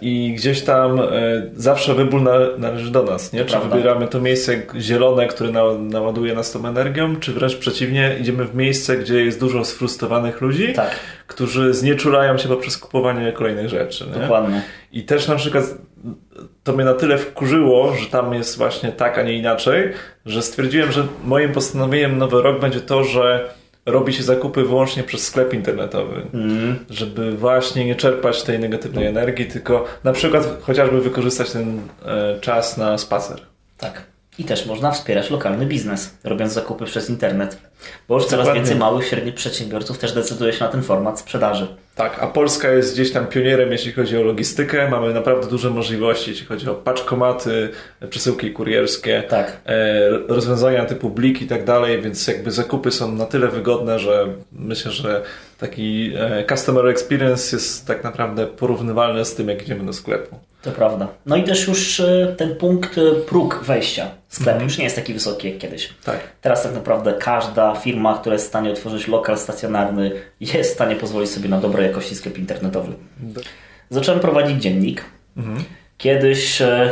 I 0.00 0.34
gdzieś 0.36 0.62
tam 0.62 1.00
e, 1.00 1.06
zawsze 1.54 1.94
wybór 1.94 2.22
należy 2.58 2.90
do 2.90 3.02
nas, 3.02 3.32
nie? 3.32 3.44
Czy 3.44 3.50
Prawda. 3.50 3.76
wybieramy 3.76 4.08
to 4.08 4.20
miejsce 4.20 4.62
zielone, 4.80 5.26
które 5.26 5.50
naładuje 5.78 6.34
nas 6.34 6.52
tą 6.52 6.66
energią, 6.66 7.16
czy 7.16 7.32
wręcz 7.32 7.56
przeciwnie, 7.56 8.16
idziemy 8.20 8.44
w 8.44 8.54
miejsce, 8.54 8.96
gdzie 8.96 9.24
jest 9.24 9.40
dużo 9.40 9.64
sfrustrowanych 9.64 10.40
ludzi, 10.40 10.72
tak. 10.72 10.90
którzy 11.26 11.74
znieczulają 11.74 12.38
się 12.38 12.48
poprzez 12.48 12.78
kupowanie 12.78 13.32
kolejnych 13.32 13.68
rzeczy. 13.68 14.04
Nie? 14.14 14.22
Dokładnie. 14.22 14.62
I 14.92 15.02
też 15.02 15.28
na 15.28 15.36
przykład 15.36 15.64
to 16.64 16.72
mnie 16.72 16.84
na 16.84 16.94
tyle 16.94 17.18
wkurzyło, 17.18 17.96
że 17.96 18.06
tam 18.06 18.34
jest 18.34 18.58
właśnie 18.58 18.92
tak, 18.92 19.18
a 19.18 19.22
nie 19.22 19.32
inaczej, 19.32 19.92
że 20.26 20.42
stwierdziłem, 20.42 20.92
że 20.92 21.06
moim 21.24 21.52
postanowieniem 21.52 22.18
nowy 22.18 22.42
rok 22.42 22.60
będzie 22.60 22.80
to, 22.80 23.04
że 23.04 23.54
robi 23.90 24.12
się 24.12 24.22
zakupy 24.22 24.64
wyłącznie 24.64 25.02
przez 25.02 25.26
sklep 25.26 25.54
internetowy, 25.54 26.22
mm. 26.34 26.84
żeby 26.90 27.36
właśnie 27.36 27.84
nie 27.84 27.94
czerpać 27.94 28.42
tej 28.42 28.58
negatywnej 28.58 29.06
energii, 29.06 29.46
tylko 29.46 29.84
na 30.04 30.12
przykład 30.12 30.62
chociażby 30.62 31.00
wykorzystać 31.00 31.50
ten 31.50 31.80
e, 32.04 32.40
czas 32.40 32.76
na 32.76 32.98
spacer. 32.98 33.40
Tak. 33.78 34.02
I 34.38 34.44
też 34.44 34.66
można 34.66 34.90
wspierać 34.90 35.30
lokalny 35.30 35.66
biznes, 35.66 36.14
robiąc 36.24 36.52
zakupy 36.52 36.84
przez 36.84 37.10
internet. 37.10 37.58
Bo 38.08 38.14
już 38.14 38.24
coraz 38.24 38.46
Dokładnie. 38.46 38.60
więcej 38.62 38.78
małych, 38.78 39.06
średnich 39.06 39.34
przedsiębiorców 39.34 39.98
też 39.98 40.12
decyduje 40.12 40.52
się 40.52 40.64
na 40.64 40.70
ten 40.70 40.82
format 40.82 41.20
sprzedaży. 41.20 41.76
Tak, 42.00 42.18
a 42.22 42.26
Polska 42.26 42.70
jest 42.70 42.94
gdzieś 42.94 43.12
tam 43.12 43.26
pionierem, 43.26 43.72
jeśli 43.72 43.92
chodzi 43.92 44.16
o 44.16 44.22
logistykę. 44.22 44.90
Mamy 44.90 45.14
naprawdę 45.14 45.46
duże 45.46 45.70
możliwości, 45.70 46.30
jeśli 46.30 46.46
chodzi 46.46 46.68
o 46.68 46.74
paczkomaty, 46.74 47.68
przesyłki 48.10 48.50
kurierskie, 48.52 49.22
tak. 49.28 49.60
E, 49.66 50.08
rozwiązania 50.28 50.84
typu 50.84 51.10
blik 51.10 51.42
i 51.42 51.46
tak 51.46 51.64
dalej, 51.64 52.02
więc 52.02 52.26
jakby 52.26 52.50
zakupy 52.50 52.90
są 52.90 53.14
na 53.14 53.26
tyle 53.26 53.48
wygodne, 53.48 53.98
że 53.98 54.26
myślę, 54.52 54.92
że 54.92 55.22
taki 55.58 56.12
e, 56.16 56.44
customer 56.48 56.86
experience 56.86 57.56
jest 57.56 57.86
tak 57.86 58.04
naprawdę 58.04 58.46
porównywalny 58.46 59.24
z 59.24 59.34
tym, 59.34 59.48
jak 59.48 59.62
idziemy 59.62 59.86
do 59.86 59.92
sklepu. 59.92 60.49
To 60.62 60.70
prawda. 60.70 61.08
No 61.26 61.36
i 61.36 61.44
też 61.44 61.68
już 61.68 62.00
e, 62.00 62.34
ten 62.36 62.56
punkt, 62.56 62.98
e, 62.98 63.14
próg 63.14 63.64
wejścia 63.64 64.10
w 64.28 64.34
sklep 64.34 64.54
mm. 64.54 64.64
już 64.64 64.78
nie 64.78 64.84
jest 64.84 64.96
taki 64.96 65.14
wysoki 65.14 65.50
jak 65.50 65.58
kiedyś. 65.58 65.94
Tak. 66.04 66.20
Teraz 66.40 66.62
tak 66.62 66.74
naprawdę 66.74 67.12
każda 67.12 67.74
firma, 67.74 68.18
która 68.18 68.32
jest 68.32 68.44
w 68.44 68.48
stanie 68.48 68.70
otworzyć 68.70 69.08
lokal 69.08 69.38
stacjonarny, 69.38 70.12
jest 70.40 70.70
w 70.70 70.74
stanie 70.74 70.96
pozwolić 70.96 71.30
sobie 71.30 71.48
na 71.48 71.60
dobrej 71.60 71.86
jakości 71.86 72.14
sklep 72.14 72.38
internetowy. 72.38 72.92
Zacząłem 73.90 74.20
prowadzić 74.20 74.62
dziennik. 74.62 75.04
Mm. 75.36 75.64
Kiedyś 75.98 76.62
e, 76.62 76.90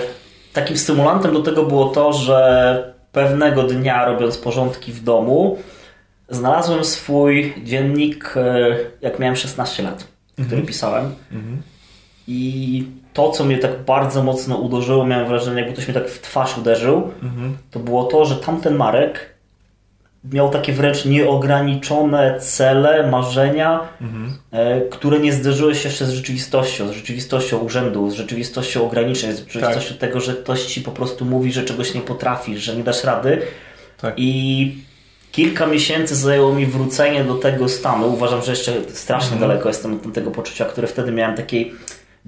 takim 0.53 0.77
stymulantem 0.77 1.33
do 1.33 1.43
tego 1.43 1.63
było 1.63 1.89
to, 1.89 2.13
że 2.13 2.95
pewnego 3.13 3.63
dnia 3.63 4.05
robiąc 4.05 4.39
porządki 4.39 4.93
w 4.93 5.05
domu, 5.05 5.59
znalazłem 6.29 6.85
swój 6.85 7.55
dziennik, 7.65 8.35
jak 9.01 9.19
miałem 9.19 9.37
16 9.37 9.83
lat, 9.83 10.05
który 10.33 10.47
mm 10.49 10.63
-hmm. 10.63 10.67
pisałem. 10.67 11.15
-hmm. 11.33 11.57
I 12.27 12.85
to, 13.19 13.31
co 13.31 13.45
mnie 13.45 13.59
tak 13.59 13.85
bardzo 13.85 14.23
mocno 14.23 14.57
uderzyło, 14.57 15.07
miałem 15.07 15.29
wrażenie, 15.29 15.57
jakby 15.61 15.73
ktoś 15.73 15.89
mnie 15.89 15.95
tak 15.95 16.09
w 16.09 16.21
twarz 16.21 16.59
uderzył, 16.59 17.11
mhm. 17.23 17.59
to 17.71 17.79
było 17.79 18.05
to, 18.05 18.25
że 18.25 18.37
tamten 18.37 18.77
Marek 18.77 19.35
miał 20.33 20.51
takie 20.51 20.73
wręcz 20.73 21.05
nieograniczone 21.05 22.41
cele, 22.41 23.11
marzenia, 23.11 23.81
mhm. 24.01 24.39
e, 24.51 24.81
które 24.81 25.19
nie 25.19 25.33
zderzyły 25.33 25.75
się 25.75 25.89
jeszcze 25.89 26.07
z 26.07 26.11
rzeczywistością, 26.11 26.89
z 26.89 26.91
rzeczywistością 26.91 27.59
urzędu, 27.59 28.11
z 28.11 28.15
rzeczywistością 28.15 28.87
ograniczeń, 28.87 29.33
z 29.33 29.39
rzeczywistością 29.39 29.91
tak. 29.91 29.99
tego, 29.99 30.21
że 30.21 30.35
ktoś 30.35 30.67
ci 30.67 30.81
po 30.81 30.91
prostu 30.91 31.25
mówi, 31.25 31.53
że 31.53 31.65
czegoś 31.65 31.95
nie 31.95 32.01
potrafisz, 32.01 32.61
że 32.61 32.77
nie 32.77 32.85
dasz 32.85 33.05
rady. 33.05 33.43
Tak. 34.01 34.15
I 34.17 34.75
kilka 35.33 35.67
miesięcy 35.67 36.17
zajęło 36.17 36.55
mi 36.55 36.67
wrócenie 36.67 37.25
do 37.25 37.35
tego 37.35 37.69
stanu. 37.69 38.13
Uważam, 38.13 38.43
że 38.43 38.53
jeszcze 38.53 38.73
strasznie 38.89 39.33
mhm. 39.33 39.41
daleko 39.51 39.69
jestem 39.69 39.95
od 39.95 40.13
tego 40.15 40.31
poczucia, 40.31 40.65
które 40.65 40.87
wtedy 40.87 41.13
miałem 41.13 41.37
takiej 41.37 41.75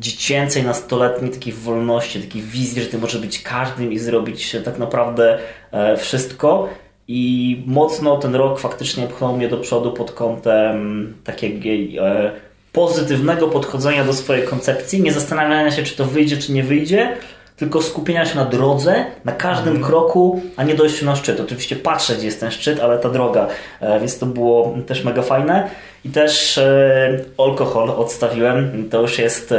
dziecięcej, 0.01 0.63
nastoletniej 0.63 1.31
takiej 1.31 1.53
wolności, 1.53 2.21
takiej 2.21 2.43
wizji, 2.43 2.83
że 2.83 2.89
ty 2.89 2.99
możesz 2.99 3.21
być 3.21 3.43
każdym 3.43 3.93
i 3.93 3.99
zrobić 3.99 4.57
tak 4.65 4.79
naprawdę 4.79 5.39
e, 5.73 5.97
wszystko. 5.97 6.69
I 7.09 7.63
mocno 7.67 8.17
ten 8.17 8.35
rok 8.35 8.61
faktycznie 8.61 9.07
pchnął 9.07 9.37
mnie 9.37 9.49
do 9.49 9.57
przodu 9.57 9.93
pod 9.93 10.13
kątem 10.13 11.15
takiego 11.25 11.69
e, 11.69 12.33
pozytywnego 12.73 13.49
podchodzenia 13.49 14.05
do 14.05 14.13
swojej 14.13 14.47
koncepcji, 14.47 15.03
nie 15.03 15.13
zastanawiania 15.13 15.71
się, 15.71 15.83
czy 15.83 15.97
to 15.97 16.05
wyjdzie, 16.05 16.37
czy 16.37 16.53
nie 16.53 16.63
wyjdzie, 16.63 17.17
tylko 17.61 17.83
skupienia 17.83 18.27
się 18.27 18.37
na 18.37 18.45
drodze, 18.45 19.05
na 19.25 19.33
każdym 19.33 19.77
mm. 19.77 19.85
kroku, 19.85 20.43
a 20.57 20.65
nie 20.65 20.75
dojściu 20.75 21.07
na 21.07 21.17
szczyt. 21.17 21.41
Oczywiście 21.41 21.77
patrzę, 21.77 22.15
gdzie 22.15 22.27
jest 22.27 22.41
ten 22.41 22.51
szczyt, 22.51 22.81
ale 22.81 22.99
ta 22.99 23.11
droga, 23.11 23.47
e, 23.81 24.01
więc 24.01 24.19
to 24.19 24.27
było 24.27 24.75
też 24.87 25.05
mega 25.05 25.23
fajne. 25.23 25.71
I 26.05 26.09
też 26.09 26.59
e, 26.59 27.21
alkohol 27.39 27.91
odstawiłem. 27.91 28.89
To 28.91 29.01
już 29.01 29.19
jest. 29.19 29.55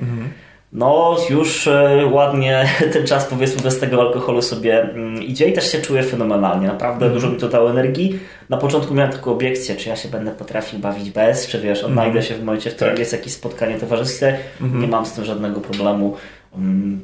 Mhm. 0.00 0.28
No, 0.72 1.16
już 1.30 1.68
ładnie 2.10 2.68
ten 2.92 3.06
czas, 3.06 3.24
powiedzmy, 3.24 3.62
bez 3.62 3.78
tego 3.80 4.00
alkoholu 4.00 4.42
sobie 4.42 4.82
mm, 4.82 5.22
idzie 5.22 5.48
i 5.48 5.52
też 5.52 5.72
się 5.72 5.78
czuję 5.78 6.02
fenomenalnie. 6.02 6.66
Naprawdę 6.66 7.06
mhm. 7.06 7.12
dużo 7.12 7.32
mi 7.34 7.40
to 7.40 7.48
dało 7.48 7.70
energii. 7.70 8.18
Na 8.48 8.56
początku 8.56 8.94
miałem 8.94 9.12
taką 9.12 9.32
obiekcję, 9.32 9.76
czy 9.76 9.88
ja 9.88 9.96
się 9.96 10.08
będę 10.08 10.30
potrafił 10.30 10.78
bawić 10.78 11.10
bez, 11.10 11.46
czy 11.46 11.60
wiesz, 11.60 11.84
odnajdę 11.84 12.18
mhm. 12.18 12.24
się 12.26 12.34
w 12.34 12.44
momencie, 12.44 12.70
w 12.70 12.74
którym 12.74 12.92
tak. 12.92 12.98
jest 12.98 13.12
jakieś 13.12 13.32
spotkanie 13.32 13.78
towarzyskie. 13.78 14.36
Mhm. 14.60 14.82
Nie 14.82 14.88
mam 14.88 15.06
z 15.06 15.12
tym 15.12 15.24
żadnego 15.24 15.60
problemu. 15.60 16.16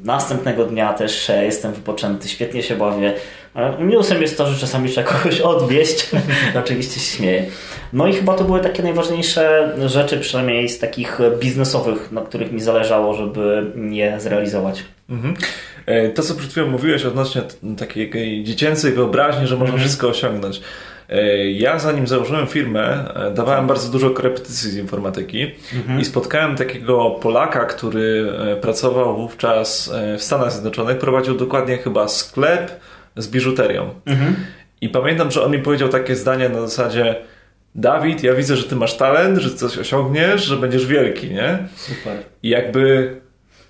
Następnego 0.04 0.64
dnia 0.64 0.92
też 0.92 1.30
jestem 1.42 1.72
wypoczęty, 1.72 2.28
świetnie 2.28 2.62
się 2.62 2.76
bawię. 2.76 3.12
Minusem 3.78 4.22
jest 4.22 4.38
to, 4.38 4.46
że 4.46 4.58
czasami 4.58 4.90
trzeba 4.90 5.10
kogoś 5.12 5.40
odwieźć. 5.40 6.10
Oczywiście 6.64 7.00
się 7.00 7.16
śmieję. 7.16 7.46
No 7.92 8.06
i 8.06 8.12
chyba 8.12 8.34
to 8.34 8.44
były 8.44 8.60
takie 8.60 8.82
najważniejsze 8.82 9.74
rzeczy, 9.86 10.20
przynajmniej 10.20 10.68
z 10.68 10.78
takich 10.78 11.18
biznesowych, 11.40 12.12
na 12.12 12.20
których 12.20 12.52
mi 12.52 12.60
zależało, 12.60 13.14
żeby 13.14 13.72
je 13.90 14.20
zrealizować. 14.20 14.84
Mhm. 15.10 15.34
E, 15.86 16.08
to, 16.08 16.22
co 16.22 16.34
przed 16.34 16.50
chwilą 16.50 16.66
mówiłeś 16.66 17.04
odnośnie 17.04 17.42
takiej 17.78 18.44
dziecięcej 18.44 18.92
wyobraźni, 18.92 19.46
że 19.46 19.56
można 19.56 19.74
mhm. 19.74 19.80
wszystko 19.80 20.08
osiągnąć. 20.08 20.60
E, 21.08 21.50
ja 21.50 21.78
zanim 21.78 22.06
założyłem 22.06 22.46
firmę, 22.46 23.14
e, 23.14 23.30
dawałem 23.30 23.66
bardzo 23.66 23.92
dużo 23.92 24.10
korepetycji 24.10 24.70
z 24.70 24.76
informatyki 24.76 25.50
mhm. 25.74 26.00
i 26.00 26.04
spotkałem 26.04 26.56
takiego 26.56 27.10
Polaka, 27.10 27.64
który 27.64 28.32
pracował 28.60 29.16
wówczas 29.16 29.92
w 30.18 30.22
Stanach 30.22 30.52
Zjednoczonych, 30.52 30.98
prowadził 30.98 31.34
dokładnie 31.34 31.78
chyba 31.78 32.08
sklep 32.08 32.80
z 33.16 33.28
biżuterią. 33.28 33.94
Mhm. 34.06 34.36
I 34.80 34.88
pamiętam, 34.88 35.30
że 35.30 35.42
on 35.42 35.52
mi 35.52 35.58
powiedział 35.58 35.88
takie 35.88 36.16
zdanie 36.16 36.48
na 36.48 36.60
zasadzie 36.60 37.16
Dawid, 37.74 38.22
ja 38.22 38.34
widzę, 38.34 38.56
że 38.56 38.64
ty 38.64 38.76
masz 38.76 38.96
talent, 38.96 39.38
że 39.38 39.50
coś 39.50 39.78
osiągniesz, 39.78 40.44
że 40.44 40.56
będziesz 40.56 40.86
wielki, 40.86 41.30
nie? 41.30 41.58
Super. 41.76 42.16
I 42.42 42.48
jakby 42.48 43.10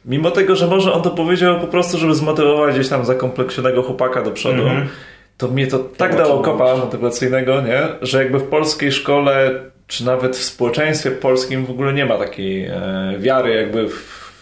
mimo 0.04 0.30
tego, 0.30 0.56
że 0.56 0.66
może 0.66 0.92
on 0.92 1.02
to 1.02 1.10
powiedział 1.10 1.60
po 1.60 1.66
prostu, 1.66 1.98
żeby 1.98 2.14
zmotywować 2.14 2.74
gdzieś 2.74 2.88
tam 2.88 3.04
zakompleksionego 3.04 3.82
chłopaka 3.82 4.22
do 4.22 4.30
przodu, 4.30 4.62
mm 4.62 4.82
-hmm. 4.82 4.88
To 5.36 5.48
mnie 5.48 5.66
to 5.66 5.78
tak 5.78 6.16
dało 6.16 6.42
kopa 6.42 6.76
motywacyjnego, 6.76 7.60
nie? 7.60 7.82
Że 8.02 8.22
jakby 8.22 8.38
w 8.38 8.48
polskiej 8.48 8.92
szkole, 8.92 9.50
czy 9.86 10.06
nawet 10.06 10.36
w 10.36 10.42
społeczeństwie 10.42 11.10
polskim 11.10 11.66
w 11.66 11.70
ogóle 11.70 11.92
nie 11.92 12.06
ma 12.06 12.18
takiej 12.18 12.66
e, 12.66 13.14
wiary 13.18 13.54
jakby 13.54 13.88
w, 13.88 13.94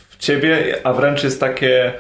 w 0.08 0.16
ciebie, 0.16 0.76
a 0.84 0.92
wręcz 0.92 1.25
jest 1.25 1.40
takie 1.40 1.92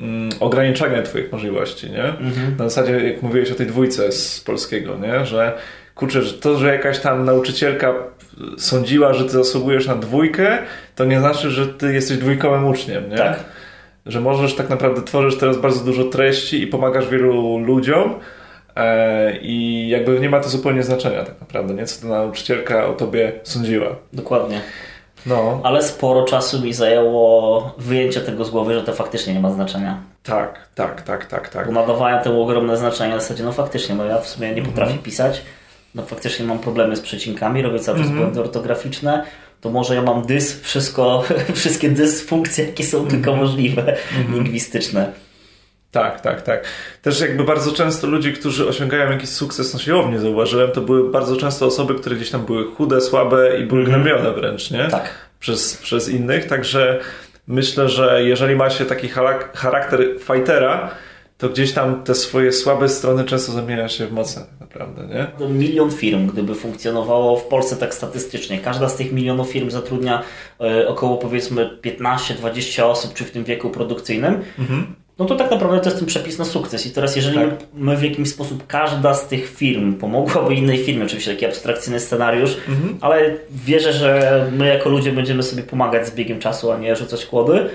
mm, 0.00 0.30
ograniczenie 0.40 1.02
twoich 1.02 1.32
możliwości, 1.32 1.90
nie? 1.90 2.02
-hmm. 2.02 2.58
Na 2.58 2.68
zasadzie, 2.68 3.08
jak 3.08 3.22
mówiłeś 3.22 3.50
o 3.50 3.54
tej 3.54 3.66
dwójce 3.66 4.12
z 4.12 4.40
polskiego, 4.40 4.96
nie? 4.96 5.26
Że 5.26 5.58
kurczę, 5.94 6.22
że 6.22 6.34
to, 6.34 6.58
że 6.58 6.72
jakaś 6.72 6.98
tam 6.98 7.24
nauczycielka 7.24 7.94
sądziła, 8.58 9.14
że 9.14 9.24
ty 9.24 9.30
zasługujesz 9.30 9.86
na 9.86 9.96
dwójkę, 9.96 10.58
to 10.96 11.04
nie 11.04 11.20
znaczy, 11.20 11.50
że 11.50 11.66
ty 11.66 11.92
jesteś 11.94 12.16
dwójkowym 12.16 12.66
uczniem, 12.66 13.10
nie? 13.10 13.16
Tak. 13.16 13.44
Że 14.08 14.20
możesz 14.20 14.54
tak 14.54 14.68
naprawdę 14.68 15.02
tworzysz 15.02 15.38
teraz 15.38 15.56
bardzo 15.58 15.84
dużo 15.84 16.04
treści 16.04 16.62
i 16.62 16.66
pomagasz 16.66 17.08
wielu 17.08 17.58
ludziom 17.58 18.14
e, 18.76 19.38
i 19.38 19.88
jakby 19.88 20.20
nie 20.20 20.30
ma 20.30 20.40
to 20.40 20.48
zupełnie 20.48 20.82
znaczenia 20.82 21.24
tak 21.24 21.40
naprawdę, 21.40 21.74
nie? 21.74 21.86
Co 21.86 22.02
ta 22.02 22.08
nauczycielka 22.08 22.86
o 22.86 22.92
tobie 22.92 23.32
sądziła. 23.42 23.96
Dokładnie. 24.12 24.60
No. 25.26 25.60
Ale 25.64 25.82
sporo 25.82 26.24
czasu 26.24 26.60
mi 26.60 26.72
zajęło 26.72 27.74
wyjęcie 27.78 28.20
tego 28.20 28.44
z 28.44 28.50
głowy, 28.50 28.74
że 28.74 28.82
to 28.82 28.92
faktycznie 28.92 29.34
nie 29.34 29.40
ma 29.40 29.50
znaczenia. 29.50 29.98
Tak, 30.22 30.68
tak, 30.74 31.02
tak, 31.02 31.26
tak, 31.26 31.48
tak. 31.48 31.66
Bo 31.66 31.72
nadawałem 31.72 32.24
temu 32.24 32.42
ogromne 32.42 32.76
znaczenie 32.76 33.16
w 33.16 33.20
zasadzie, 33.20 33.44
no 33.44 33.52
faktycznie, 33.52 33.94
no 33.94 34.04
ja 34.04 34.18
w 34.18 34.28
sumie 34.28 34.54
nie 34.54 34.62
potrafię 34.62 34.90
mm 34.90 35.02
-hmm. 35.02 35.04
pisać, 35.04 35.42
no 35.94 36.02
faktycznie 36.02 36.46
mam 36.46 36.58
problemy 36.58 36.96
z 36.96 37.00
przecinkami, 37.00 37.62
robię 37.62 37.78
cały 37.78 37.98
czas 37.98 38.06
mm 38.06 38.18
-hmm. 38.18 38.22
błędy 38.22 38.40
ortograficzne, 38.40 39.24
to 39.60 39.70
może 39.70 39.94
ja 39.94 40.02
mam 40.02 40.26
dys, 40.26 40.60
wszystko, 40.60 41.24
wszystkie 41.54 41.90
dysfunkcje, 41.90 42.66
jakie 42.66 42.84
są 42.84 42.96
mm 42.98 43.08
-hmm. 43.08 43.10
tylko 43.10 43.36
możliwe, 43.36 43.82
mm 43.82 44.26
-hmm. 44.26 44.34
lingwistyczne. 44.34 45.12
Tak, 45.90 46.20
tak, 46.20 46.42
tak. 46.42 46.64
Też 47.02 47.20
jakby 47.20 47.44
bardzo 47.44 47.72
często 47.72 48.06
ludzie, 48.06 48.32
którzy 48.32 48.68
osiągają 48.68 49.10
jakiś 49.10 49.30
sukces 49.30 49.74
na 49.74 49.80
siłowni, 49.80 50.18
zauważyłem, 50.18 50.70
to 50.70 50.80
były 50.80 51.10
bardzo 51.10 51.36
często 51.36 51.66
osoby, 51.66 51.94
które 51.94 52.16
gdzieś 52.16 52.30
tam 52.30 52.46
były 52.46 52.74
chude, 52.74 53.00
słabe 53.00 53.60
i 53.60 53.66
były 53.66 53.80
mm. 53.80 53.92
gnębione 53.92 54.32
wręcz, 54.32 54.70
nie? 54.70 54.88
Tak. 54.88 55.10
Przez, 55.40 55.76
przez 55.76 56.08
innych, 56.08 56.46
także 56.46 57.00
myślę, 57.46 57.88
że 57.88 58.24
jeżeli 58.24 58.56
ma 58.56 58.70
się 58.70 58.84
taki 58.84 59.08
charakter 59.54 60.00
fightera, 60.20 60.90
to 61.38 61.48
gdzieś 61.48 61.72
tam 61.72 62.02
te 62.02 62.14
swoje 62.14 62.52
słabe 62.52 62.88
strony 62.88 63.24
często 63.24 63.52
zamienia 63.52 63.88
się 63.88 64.06
w 64.06 64.12
mocne, 64.12 64.42
naprawdę, 64.60 65.06
nie? 65.06 65.48
Milion 65.48 65.90
firm, 65.90 66.26
gdyby 66.26 66.54
funkcjonowało 66.54 67.36
w 67.36 67.44
Polsce 67.44 67.76
tak 67.76 67.94
statystycznie, 67.94 68.58
każda 68.58 68.88
z 68.88 68.96
tych 68.96 69.12
milionów 69.12 69.50
firm 69.50 69.70
zatrudnia 69.70 70.22
e, 70.60 70.88
około 70.88 71.16
powiedzmy 71.16 71.78
15-20 71.82 72.82
osób, 72.82 73.14
czy 73.14 73.24
w 73.24 73.30
tym 73.30 73.44
wieku 73.44 73.70
produkcyjnym, 73.70 74.42
mhm 74.58 74.94
no 75.18 75.24
to 75.24 75.36
tak 75.36 75.50
naprawdę 75.50 75.80
to 75.80 75.84
jest 75.84 75.98
ten 75.98 76.06
przepis 76.06 76.38
na 76.38 76.44
sukces. 76.44 76.86
I 76.86 76.90
teraz, 76.90 77.16
jeżeli 77.16 77.36
tak. 77.36 77.50
my 77.74 77.96
w 77.96 78.02
jakimś 78.02 78.28
sposób 78.28 78.66
każda 78.66 79.14
z 79.14 79.28
tych 79.28 79.50
firm 79.50 79.94
pomogłaby 79.94 80.54
innej 80.54 80.78
firmie, 80.78 81.04
oczywiście 81.04 81.30
taki 81.30 81.46
abstrakcyjny 81.46 82.00
scenariusz, 82.00 82.56
mhm. 82.68 82.98
ale 83.00 83.36
wierzę, 83.50 83.92
że 83.92 84.46
my 84.56 84.66
jako 84.68 84.88
ludzie 84.88 85.12
będziemy 85.12 85.42
sobie 85.42 85.62
pomagać 85.62 86.06
z 86.06 86.14
biegiem 86.14 86.38
czasu, 86.38 86.72
a 86.72 86.78
nie 86.78 86.96
rzucać 86.96 87.26
kłody, 87.26 87.70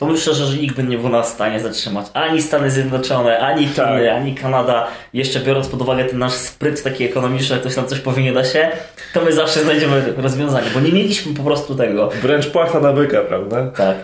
to 0.00 0.06
myślę, 0.06 0.34
że 0.34 0.56
nikt 0.56 0.76
by 0.76 0.82
nie 0.82 0.98
był 0.98 1.08
nas 1.08 1.30
w 1.30 1.34
stanie 1.34 1.60
zatrzymać. 1.60 2.06
Ani 2.14 2.42
Stany 2.42 2.70
Zjednoczone, 2.70 3.38
ani 3.38 3.66
Chiny, 3.66 3.76
tak. 3.76 4.16
ani 4.16 4.34
Kanada. 4.34 4.86
Jeszcze 5.12 5.40
biorąc 5.40 5.68
pod 5.68 5.82
uwagę 5.82 6.04
ten 6.04 6.18
nasz 6.18 6.32
spryt 6.32 6.82
taki 6.82 7.04
ekonomiczny, 7.04 7.56
ktoś 7.56 7.76
nam 7.76 7.86
coś 7.86 8.00
powie 8.00 8.32
da 8.32 8.44
się, 8.44 8.68
to 9.14 9.24
my 9.24 9.32
zawsze 9.32 9.62
znajdziemy 9.62 10.14
rozwiązanie, 10.16 10.66
bo 10.74 10.80
nie 10.80 10.92
mieliśmy 10.92 11.34
po 11.34 11.42
prostu 11.42 11.74
tego. 11.74 12.10
Wręcz 12.22 12.46
płachta 12.46 12.80
na 12.80 12.92
byka, 12.92 13.20
prawda? 13.20 13.66
Tak. 13.76 13.96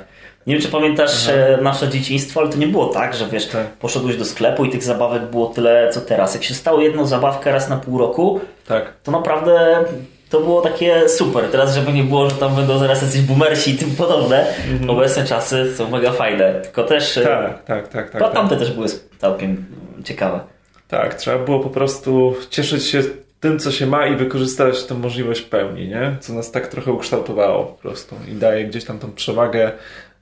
Nie 0.47 0.55
wiem, 0.55 0.63
czy 0.63 0.69
pamiętasz 0.69 1.29
Aha. 1.29 1.39
E, 1.39 1.63
nasze 1.63 1.89
dzieciństwo, 1.89 2.41
ale 2.41 2.51
to 2.51 2.57
nie 2.59 2.69
było 2.69 2.87
tak, 2.87 3.15
że 3.15 3.27
wiesz, 3.27 3.47
tak. 3.47 3.67
poszedłeś 3.67 4.17
do 4.17 4.25
sklepu 4.25 4.65
i 4.65 4.71
tych 4.71 4.83
zabawek 4.83 5.23
było 5.23 5.47
tyle, 5.47 5.91
co 5.93 6.01
teraz. 6.01 6.35
Jak 6.35 6.45
się 6.45 6.55
stało 6.55 6.81
jedną 6.81 7.07
zabawkę 7.07 7.53
raz 7.53 7.69
na 7.69 7.77
pół 7.77 7.99
roku, 7.99 8.41
tak. 8.69 8.93
to 9.03 9.13
naprawdę 9.13 9.85
to 10.31 10.41
było 10.41 10.61
takie 10.61 11.09
super. 11.09 11.45
Teraz, 11.51 11.75
żeby 11.75 11.93
nie 11.93 12.05
było, 12.05 12.31
że 12.31 12.37
tam 12.37 12.57
będą 12.57 12.79
zaraz 12.79 13.03
jacyś 13.03 13.21
boomersi 13.21 13.71
i 13.71 13.79
tym 13.79 13.91
podobne, 13.91 14.47
mhm. 14.49 14.91
obecne 14.91 15.25
czasy 15.25 15.77
są 15.77 15.91
mega 15.91 16.13
fajne. 16.13 16.61
Tylko 16.63 16.85
też. 16.85 17.19
E, 17.19 17.23
tak, 17.23 17.65
tak, 17.65 17.89
tak. 17.89 18.11
tak, 18.11 18.23
tak. 18.23 18.33
tamte 18.33 18.57
też 18.57 18.73
były 18.73 18.87
całkiem 19.19 19.65
ciekawe. 20.05 20.41
Tak, 20.89 21.15
trzeba 21.15 21.39
było 21.39 21.61
po 21.61 21.71
prostu 21.71 22.35
cieszyć 22.51 22.87
się 22.87 23.03
tym, 23.41 23.59
co 23.59 23.73
się 23.73 23.87
ma 23.87 24.07
i 24.07 24.17
wykorzystać 24.17 24.85
tę 24.85 24.95
możliwość 24.95 25.41
w 25.41 25.49
pełni, 25.49 25.89
nie? 25.89 26.17
Co 26.21 26.33
nas 26.33 26.51
tak 26.51 26.67
trochę 26.67 26.93
ukształtowało 26.93 27.65
po 27.65 27.83
prostu 27.83 28.17
i 28.29 28.33
daje 28.33 28.65
gdzieś 28.65 28.85
tam 28.85 28.99
tą 28.99 29.13
przewagę 29.13 29.73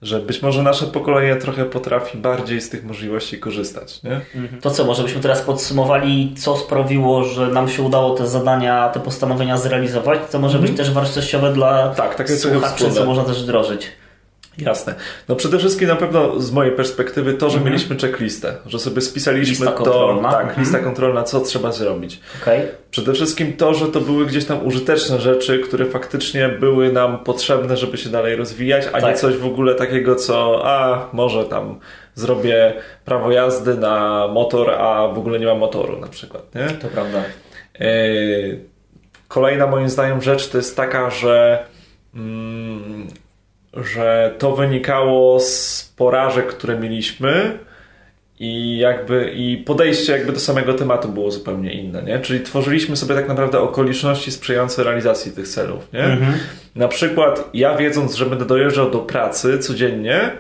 że 0.06 0.20
być 0.20 0.42
może 0.42 0.62
nasze 0.62 0.87
pokolenie 0.87 1.37
trochę 1.37 1.64
potrafi 1.64 2.18
bardziej 2.18 2.61
z 2.61 2.70
tych 2.70 2.84
możliwości 2.84 3.38
korzystać. 3.38 4.02
Nie? 4.02 4.20
Mhm. 4.34 4.61
To 4.61 4.70
co, 4.70 4.84
może 4.84 5.02
byśmy 5.02 5.20
teraz 5.20 5.42
podsumowali, 5.42 6.34
co 6.38 6.56
sprawiło, 6.56 7.25
że 7.25 7.46
nam 7.46 7.68
się 7.68 7.82
udało 7.82 8.14
te 8.14 8.26
zadania, 8.26 8.88
te 8.88 9.00
postanowienia 9.00 9.56
zrealizować? 9.56 10.18
To 10.32 10.38
może 10.38 10.58
mhm. 10.58 10.73
być 10.73 10.78
też 10.78 10.94
wartościowe 10.94 11.52
dla 11.52 11.88
tak, 11.88 12.14
takie 12.14 12.37
słuchaczy, 12.37 12.90
co 12.90 13.04
można 13.04 13.25
też 13.25 13.42
wdrożyć. 13.42 13.92
Jasne. 14.58 14.94
No 15.28 15.37
przede 15.37 15.58
wszystkim 15.58 15.88
na 15.88 15.96
pewno 15.96 16.40
z 16.40 16.52
mojej 16.52 16.73
perspektywy 16.73 17.34
to, 17.34 17.50
że 17.50 17.56
mhm. 17.56 17.73
mieliśmy 17.73 17.96
checklistę, 17.96 18.54
że 18.66 18.78
sobie 18.78 19.00
spisaliśmy 19.00 19.50
lista 19.50 19.73
to, 19.73 19.73
kontrolna. 19.73 20.32
tak, 20.32 20.42
mhm. 20.42 20.61
lista 20.61 20.78
kontrolna, 20.78 21.23
co 21.23 21.40
trzeba 21.40 21.73
zrobić. 21.73 22.20
Okay. 22.42 22.68
Przede 22.90 23.12
wszystkim 23.12 23.52
to, 23.52 23.75
że 23.75 23.87
to 23.87 24.00
były 24.00 24.26
gdzieś 24.26 24.44
tam 24.44 24.66
użyteczne 24.66 25.20
rzeczy, 25.20 25.58
które 25.58 25.87
faktycznie 25.87 26.49
były 26.49 26.92
nam 26.92 27.25
potrzebne, 27.25 27.76
żeby 27.76 27.99
się 27.99 28.08
dalej 28.08 28.37
rozwijać, 28.37 28.87
a 28.87 29.00
tak. 29.00 29.04
nie 29.04 29.14
coś 29.14 29.37
w 29.37 29.46
ogóle 29.46 29.75
takiego, 29.75 30.14
co 30.16 30.62
a 30.64 31.08
może 31.12 31.44
tam 31.44 31.78
zrobię 32.14 32.73
prawo 33.04 33.32
jazdy 33.32 33.75
na 33.75 34.28
motor, 34.28 34.70
a 34.70 35.08
w 35.08 35.18
ogóle 35.18 35.40
nie 35.40 35.46
ma 35.46 35.54
motoru 35.54 36.00
na 36.00 36.08
przykład, 36.08 36.54
nie? 36.54 36.68
To 36.68 36.88
prawda. 36.88 37.23
E, 37.80 37.87
kolejna 39.28 39.66
moim 39.66 39.88
zdaniem 39.88 40.23
rzecz 40.23 40.49
to 40.49 40.56
jest 40.56 40.76
taka, 40.76 41.11
że 41.11 41.66
mm, 42.14 43.08
że 43.76 44.34
to 44.38 44.56
wynikało 44.56 45.40
z 45.40 45.92
porażek, 45.96 46.46
które 46.46 46.80
mieliśmy 46.80 47.58
i 48.38 48.78
jakby 48.78 49.30
i 49.30 49.56
podejście 49.56 50.12
jakby 50.12 50.32
do 50.32 50.40
samego 50.40 50.74
tematu 50.74 51.08
było 51.08 51.30
zupełnie 51.30 51.72
inne, 51.72 52.02
nie? 52.02 52.18
Czyli 52.18 52.40
tworzyliśmy 52.40 52.96
sobie 52.96 53.14
tak 53.14 53.28
naprawdę 53.28 53.60
okoliczności 53.60 54.32
sprzyjające 54.32 54.84
realizacji 54.84 55.32
tych 55.32 55.48
celów, 55.48 55.92
nie? 55.92 56.04
Mhm. 56.04 56.32
Na 56.76 56.88
przykład 56.88 57.50
ja 57.54 57.76
wiedząc, 57.76 58.14
że 58.14 58.26
będę 58.26 58.44
dojeżdżał 58.44 58.90
do 58.90 58.98
pracy 58.98 59.58
codziennie, 59.58 60.30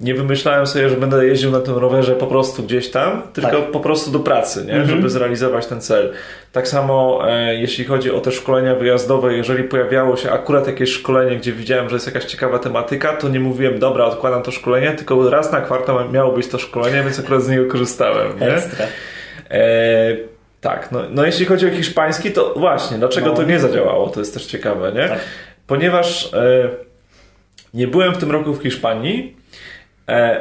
nie 0.00 0.14
wymyślałem 0.14 0.66
sobie, 0.66 0.88
że 0.88 0.96
będę 0.96 1.26
jeździł 1.26 1.50
na 1.50 1.60
tym 1.60 1.74
rowerze 1.74 2.14
po 2.14 2.26
prostu 2.26 2.62
gdzieś 2.62 2.90
tam, 2.90 3.22
tylko 3.32 3.60
tak. 3.60 3.70
po 3.70 3.80
prostu 3.80 4.10
do 4.10 4.18
pracy, 4.18 4.64
nie? 4.64 4.72
Mhm. 4.72 4.88
żeby 4.88 5.10
zrealizować 5.10 5.66
ten 5.66 5.80
cel. 5.80 6.12
Tak 6.52 6.68
samo 6.68 7.20
e, 7.30 7.54
jeśli 7.54 7.84
chodzi 7.84 8.10
o 8.10 8.20
te 8.20 8.32
szkolenia 8.32 8.74
wyjazdowe, 8.74 9.34
jeżeli 9.34 9.64
pojawiało 9.64 10.16
się 10.16 10.30
akurat 10.30 10.66
jakieś 10.66 10.92
szkolenie, 10.92 11.36
gdzie 11.36 11.52
widziałem, 11.52 11.88
że 11.88 11.96
jest 11.96 12.06
jakaś 12.06 12.24
ciekawa 12.24 12.58
tematyka, 12.58 13.16
to 13.16 13.28
nie 13.28 13.40
mówiłem, 13.40 13.78
dobra, 13.78 14.04
odkładam 14.04 14.42
to 14.42 14.50
szkolenie, 14.50 14.92
tylko 14.92 15.30
raz 15.30 15.52
na 15.52 15.60
kwartał 15.60 16.10
miało 16.12 16.32
być 16.32 16.48
to 16.48 16.58
szkolenie, 16.58 17.02
więc 17.02 17.18
akurat 17.18 17.42
z 17.42 17.48
niego 17.48 17.66
korzystałem. 17.66 18.40
Nie? 18.40 18.54
Ekstra. 18.54 18.86
E, 19.50 20.16
tak, 20.60 20.92
no, 20.92 21.00
no 21.10 21.26
jeśli 21.26 21.46
chodzi 21.46 21.66
o 21.66 21.70
hiszpański, 21.70 22.32
to 22.32 22.54
właśnie, 22.56 22.98
dlaczego 22.98 23.26
no. 23.26 23.34
to 23.36 23.42
nie 23.42 23.60
zadziałało, 23.60 24.08
to 24.08 24.20
jest 24.20 24.34
też 24.34 24.46
ciekawe, 24.46 24.92
nie? 24.92 25.08
Tak. 25.08 25.20
Ponieważ 25.66 26.34
e, 26.34 26.68
nie 27.74 27.86
byłem 27.86 28.14
w 28.14 28.18
tym 28.18 28.30
roku 28.30 28.54
w 28.54 28.62
Hiszpanii, 28.62 29.36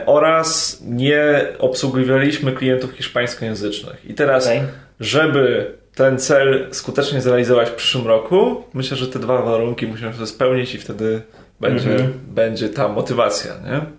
oraz 0.06 0.82
nie 0.86 1.48
obsługiwaliśmy 1.60 2.52
klientów 2.52 2.92
hiszpańskojęzycznych. 2.92 4.06
I 4.06 4.14
teraz, 4.14 4.46
okay. 4.48 4.68
żeby 5.00 5.74
ten 5.96 6.20
cel 6.20 6.68
skutecznie 6.72 7.22
zrealizować 7.22 7.70
w 7.70 7.74
przyszłym 7.74 8.08
roku, 8.08 8.64
myślę, 8.74 8.98
że 8.98 9.08
te 9.08 9.20
dwa 9.20 9.42
warunki 9.42 9.88
musimy 9.88 10.14
sobie 10.14 10.28
spełnić 10.28 10.76
i 10.76 10.78
wtedy 10.78 11.22
będzie, 11.60 11.90
mm 11.90 12.08
-hmm. 12.08 12.12
będzie 12.28 12.70
ta 12.70 12.88
motywacja, 12.88 13.52
nie? 13.54 13.99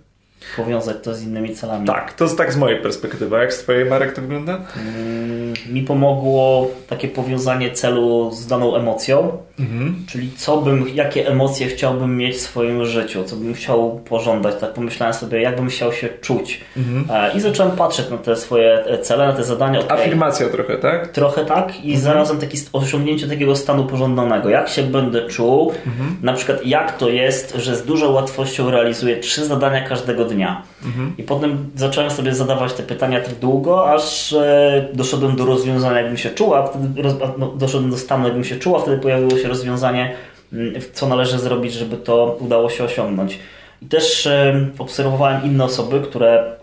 Powiązać 0.57 0.97
to 1.03 1.15
z 1.15 1.23
innymi 1.23 1.55
celami. 1.55 1.87
Tak, 1.87 2.13
to 2.13 2.25
jest 2.25 2.39
tak 2.39 2.53
z 2.53 2.57
mojej 2.57 2.83
perspektywy. 2.83 3.37
Jak 3.37 3.53
z 3.55 3.59
twojej, 3.59 3.85
Marek, 3.85 4.13
to 4.13 4.21
wygląda? 4.21 4.61
Mm, 4.77 5.55
mi 5.71 5.83
pomogło 5.83 6.71
takie 6.89 7.09
powiązanie 7.09 7.71
celu 7.71 8.31
z 8.33 8.47
daną 8.47 8.77
emocją, 8.77 9.39
mhm. 9.61 10.05
czyli 10.09 10.33
co 10.37 10.57
bym, 10.57 10.89
jakie 10.95 11.29
emocje 11.29 11.67
chciałbym 11.67 12.17
mieć 12.17 12.37
w 12.37 12.41
swoim 12.41 12.85
życiu, 12.85 13.25
co 13.25 13.37
bym 13.37 13.55
chciał 13.55 14.01
pożądać. 14.09 14.55
Tak 14.61 14.73
pomyślałem 14.73 15.15
sobie, 15.15 15.43
jak 15.43 15.57
bym 15.57 15.69
chciał 15.69 15.93
się 15.93 16.09
czuć. 16.21 16.61
Mhm. 16.77 17.05
E, 17.11 17.37
I 17.37 17.41
zacząłem 17.41 17.77
patrzeć 17.77 18.11
na 18.11 18.17
te 18.17 18.37
swoje 18.37 18.85
e, 18.85 18.99
cele, 18.99 19.27
na 19.27 19.33
te 19.33 19.45
zadania. 19.45 19.81
Okay. 19.81 20.01
Afirmacja 20.01 20.49
trochę, 20.49 20.77
tak? 20.77 21.09
Trochę 21.09 21.45
tak 21.45 21.85
i 21.85 21.95
mhm. 21.95 22.01
zarazem 22.01 22.39
taki 22.39 22.59
osiągnięcie 22.73 23.29
takiego 23.29 23.57
stanu 23.57 23.85
pożądanego. 23.85 24.49
Jak 24.49 24.69
się 24.69 24.83
będę 24.83 25.27
czuł, 25.27 25.73
mhm. 25.87 26.17
na 26.23 26.33
przykład 26.33 26.67
jak 26.67 26.99
to 26.99 27.09
jest, 27.09 27.55
że 27.57 27.77
z 27.77 27.85
dużą 27.85 28.13
łatwością 28.13 28.71
realizuję 28.71 29.17
trzy 29.17 29.45
zadania 29.45 29.89
każdego 29.89 30.30
dnia. 30.31 30.63
Mhm. 30.85 31.15
I 31.19 31.23
potem 31.23 31.71
zacząłem 31.75 32.11
sobie 32.11 32.35
zadawać 32.35 32.73
te 32.73 32.83
pytania 32.83 33.21
tak 33.21 33.35
długo, 33.35 33.93
aż 33.93 34.33
e, 34.33 34.89
doszedłem 34.93 35.37
do 35.37 35.45
rozwiązania, 35.45 35.99
jakbym 35.99 36.17
się 36.17 36.31
czuła, 36.31 36.67
wtedy 36.67 37.03
roz, 37.03 37.15
no, 37.39 37.47
doszedłem 37.47 37.91
do 37.91 37.99
stanu, 37.99 38.25
jakbym 38.25 38.45
się 38.45 38.57
czuła, 38.57 38.81
wtedy 38.81 38.99
pojawiło 38.99 39.39
się 39.39 39.49
rozwiązanie, 39.49 40.15
mm, 40.53 40.75
co 40.93 41.09
należy 41.09 41.39
zrobić, 41.39 41.73
żeby 41.73 41.97
to 41.97 42.37
udało 42.41 42.71
się 42.71 42.85
osiągnąć. 42.85 43.39
I 43.83 43.87
też 43.87 44.27
e, 44.27 44.67
obserwowałem 44.79 45.45
inne 45.45 45.65
osoby, 45.65 46.01
które 46.01 46.57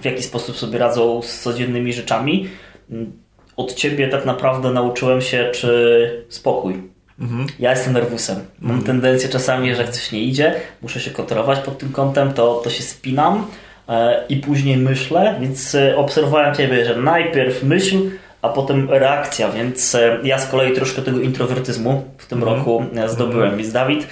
w 0.00 0.04
jaki 0.04 0.22
sposób 0.22 0.56
sobie 0.56 0.78
radzą 0.78 1.22
z 1.22 1.40
codziennymi 1.40 1.92
rzeczami. 1.92 2.48
Mm, 2.90 3.12
od 3.56 3.74
ciebie 3.74 4.08
tak 4.08 4.24
naprawdę 4.24 4.70
nauczyłem 4.70 5.20
się, 5.20 5.50
czy 5.54 6.26
spokój 6.28 6.95
Mhm. 7.20 7.46
Ja 7.58 7.70
jestem 7.70 7.92
nerwusem. 7.92 8.36
Mam 8.60 8.70
mhm. 8.70 8.86
tendencję 8.86 9.28
czasami, 9.28 9.74
że 9.74 9.82
jak 9.82 9.90
coś 9.90 10.12
nie 10.12 10.20
idzie, 10.20 10.54
muszę 10.82 11.00
się 11.00 11.10
kontrolować 11.10 11.58
pod 11.58 11.78
tym 11.78 11.92
kątem, 11.92 12.32
to, 12.32 12.60
to 12.64 12.70
się 12.70 12.82
spinam 12.82 13.46
e, 13.88 14.24
i 14.28 14.36
później 14.36 14.76
myślę, 14.76 15.36
więc 15.40 15.74
e, 15.74 15.96
obserwowałem 15.96 16.54
Ciebie, 16.54 16.84
że 16.84 16.96
najpierw 16.96 17.62
myśl, 17.62 17.96
a 18.42 18.48
potem 18.48 18.90
reakcja, 18.90 19.50
więc 19.50 19.94
e, 19.94 20.18
ja 20.24 20.38
z 20.38 20.50
kolei 20.50 20.72
troszkę 20.72 21.02
tego 21.02 21.20
introwertyzmu 21.20 22.04
w 22.18 22.26
tym 22.26 22.38
mhm. 22.38 22.56
roku 22.56 22.84
zdobyłem, 23.06 23.42
mhm. 23.42 23.58
więc 23.58 23.72
Dawid 23.72 24.06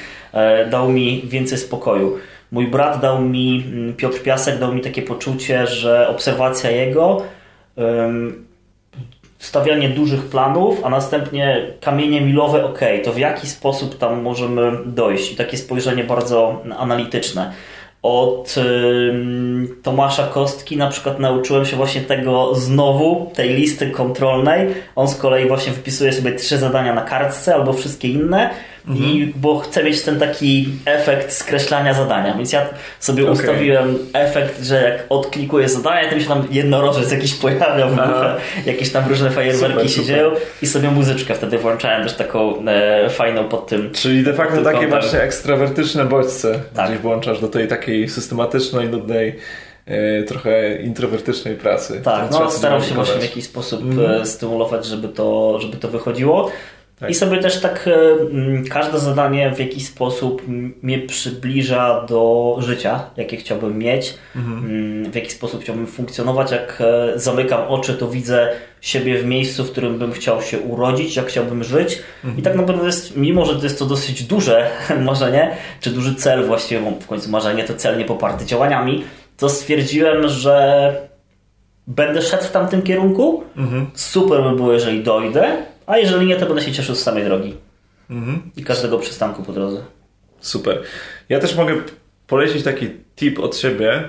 dał 0.70 0.90
mi 0.90 1.22
więcej 1.28 1.58
spokoju. 1.58 2.18
Mój 2.52 2.66
brat 2.66 3.00
dał 3.00 3.22
mi, 3.22 3.64
Piotr 3.96 4.22
Piasek 4.22 4.58
dał 4.58 4.74
mi 4.74 4.80
takie 4.80 5.02
poczucie, 5.02 5.66
że 5.66 6.08
obserwacja 6.08 6.70
jego 6.70 7.22
stawianie 9.44 9.88
dużych 9.88 10.22
planów, 10.22 10.80
a 10.84 10.90
następnie 10.90 11.66
kamienie 11.80 12.20
milowe, 12.20 12.64
ok, 12.64 12.80
to 13.04 13.12
w 13.12 13.18
jaki 13.18 13.46
sposób 13.46 13.98
tam 13.98 14.22
możemy 14.22 14.72
dojść? 14.86 15.32
I 15.32 15.36
takie 15.36 15.56
spojrzenie 15.56 16.04
bardzo 16.04 16.62
analityczne. 16.78 17.52
Od 18.02 18.54
y, 18.56 19.82
Tomasza 19.82 20.26
Kostki 20.26 20.76
na 20.76 20.88
przykład 20.88 21.18
nauczyłem 21.18 21.64
się 21.64 21.76
właśnie 21.76 22.00
tego 22.00 22.54
znowu, 22.54 23.30
tej 23.34 23.54
listy 23.54 23.90
kontrolnej. 23.90 24.68
On 24.96 25.08
z 25.08 25.16
kolei 25.16 25.48
właśnie 25.48 25.72
wypisuje 25.72 26.12
sobie 26.12 26.32
trzy 26.32 26.58
zadania 26.58 26.94
na 26.94 27.02
kartce 27.02 27.54
albo 27.54 27.72
wszystkie 27.72 28.08
inne 28.08 28.50
mhm. 28.88 29.10
i, 29.10 29.32
bo 29.36 29.58
chcę 29.58 29.84
mieć 29.84 30.02
ten 30.02 30.18
taki 30.18 30.68
efekt 30.84 31.32
skreślania 31.32 31.94
zadania, 31.94 32.34
więc 32.34 32.52
ja 32.52 32.68
sobie 33.00 33.22
okay. 33.22 33.32
ustawiłem 33.32 33.98
efekt, 34.12 34.62
że 34.62 34.82
jak 34.82 35.04
odklikuję 35.08 35.68
zadanie, 35.68 36.08
to 36.08 36.16
mi 36.16 36.22
się 36.22 36.28
tam 36.28 36.46
jednorożec 36.50 37.12
jakiś 37.12 37.34
pojawia 37.34 37.86
w 37.86 37.92
ogóle, 37.92 38.36
jakieś 38.66 38.92
tam 38.92 39.08
różne 39.08 39.30
fajerwerki 39.30 39.88
się 39.88 40.04
dzieją 40.04 40.30
i 40.62 40.66
sobie 40.66 40.90
muzyczkę 40.90 41.34
wtedy 41.34 41.58
włączałem 41.58 42.02
też 42.02 42.12
taką 42.12 42.66
e, 42.66 43.10
fajną 43.10 43.48
pod 43.48 43.66
tym. 43.66 43.90
Czyli 43.92 44.22
de 44.22 44.34
facto 44.34 44.56
takie 44.56 44.78
kątem. 44.78 44.90
właśnie 44.90 45.20
ekstrawertyczne 45.20 46.04
bodźce, 46.04 46.60
tak. 46.74 46.88
gdzieś 46.88 46.98
włączasz 46.98 47.40
do 47.40 47.48
tej 47.48 47.68
takiej 47.68 48.08
systematycznej, 48.08 48.88
nudnej 48.88 49.36
e, 49.86 50.22
trochę 50.22 50.76
introwertycznej 50.76 51.56
pracy. 51.56 52.00
Tak, 52.04 52.30
no 52.30 52.50
staram 52.50 52.82
się 52.82 52.94
właśnie 52.94 53.20
w 53.20 53.22
jakiś 53.22 53.44
sposób 53.44 53.82
mm. 53.82 54.26
stymulować, 54.26 54.86
żeby 54.86 55.08
to, 55.08 55.58
żeby 55.60 55.76
to 55.76 55.88
wychodziło. 55.88 56.50
Tak. 56.98 57.10
I 57.10 57.14
sobie 57.14 57.38
też 57.38 57.60
tak 57.60 57.88
e, 57.88 58.68
każde 58.68 58.98
zadanie 58.98 59.52
w 59.54 59.58
jakiś 59.58 59.86
sposób 59.86 60.42
mnie 60.82 60.98
przybliża 60.98 62.06
do 62.08 62.56
życia, 62.58 63.10
jakie 63.16 63.36
chciałbym 63.36 63.78
mieć, 63.78 64.14
mhm. 64.36 65.10
w 65.10 65.14
jaki 65.14 65.30
sposób 65.30 65.62
chciałbym 65.62 65.86
funkcjonować. 65.86 66.50
Jak 66.50 66.78
e, 66.80 67.18
zamykam 67.18 67.68
oczy, 67.68 67.94
to 67.94 68.08
widzę 68.08 68.52
siebie 68.80 69.18
w 69.18 69.24
miejscu, 69.24 69.64
w 69.64 69.70
którym 69.70 69.98
bym 69.98 70.12
chciał 70.12 70.42
się 70.42 70.58
urodzić, 70.58 71.16
jak 71.16 71.26
chciałbym 71.26 71.64
żyć. 71.64 71.98
Mhm. 72.24 72.38
I 72.38 72.42
tak 72.42 72.54
naprawdę 72.54 72.86
jest, 72.86 73.16
mimo 73.16 73.44
że 73.44 73.56
to 73.56 73.64
jest 73.64 73.78
to 73.78 73.86
dosyć 73.86 74.22
duże 74.22 74.70
marzenie, 75.04 75.56
czy 75.80 75.90
duży 75.90 76.14
cel 76.14 76.46
właściwie, 76.46 76.80
bo 76.80 76.90
w 76.90 77.06
końcu 77.06 77.30
marzenie 77.30 77.64
to 77.64 77.74
cel 77.74 77.98
nie 77.98 78.04
poparty 78.04 78.46
działaniami, 78.46 79.04
to 79.36 79.48
stwierdziłem, 79.48 80.28
że 80.28 80.94
będę 81.86 82.22
szedł 82.22 82.44
w 82.44 82.50
tamtym 82.50 82.82
kierunku. 82.82 83.44
Mhm. 83.56 83.86
Super 83.94 84.42
by 84.42 84.56
było, 84.56 84.72
jeżeli 84.72 85.02
dojdę 85.02 85.56
a 85.86 85.98
jeżeli 85.98 86.26
nie, 86.26 86.36
to 86.36 86.46
będę 86.46 86.62
się 86.62 86.72
cieszył 86.72 86.94
z 86.94 87.02
samej 87.02 87.24
drogi. 87.24 87.56
Mhm. 88.10 88.50
I 88.56 88.64
każdego 88.64 88.98
przystanku 88.98 89.42
po 89.42 89.52
drodze. 89.52 89.82
Super. 90.40 90.82
Ja 91.28 91.40
też 91.40 91.56
mogę 91.56 91.74
polecić 92.26 92.64
taki 92.64 92.90
tip 93.16 93.38
od 93.38 93.56
siebie. 93.56 94.08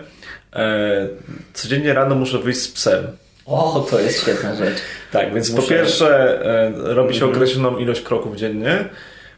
E, 0.53 1.07
codziennie 1.53 1.93
rano 1.93 2.15
muszę 2.15 2.39
wyjść 2.39 2.59
z 2.59 2.67
psem. 2.67 3.07
O, 3.45 3.87
to 3.89 3.99
jest 3.99 4.21
świetna 4.21 4.55
rzecz. 4.55 4.77
Tak, 5.11 5.33
więc 5.33 5.49
muszę... 5.49 5.61
po 5.61 5.69
pierwsze 5.69 6.41
e, 6.45 6.93
robi 6.93 7.13
się 7.13 7.25
mhm. 7.25 7.31
określoną 7.31 7.77
ilość 7.77 8.01
kroków 8.01 8.35
dziennie. 8.35 8.89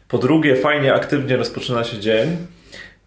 Po 0.08 0.18
drugie, 0.18 0.56
fajnie, 0.56 0.94
aktywnie 0.94 1.36
rozpoczyna 1.36 1.84
się 1.84 1.98
dzień. 1.98 2.36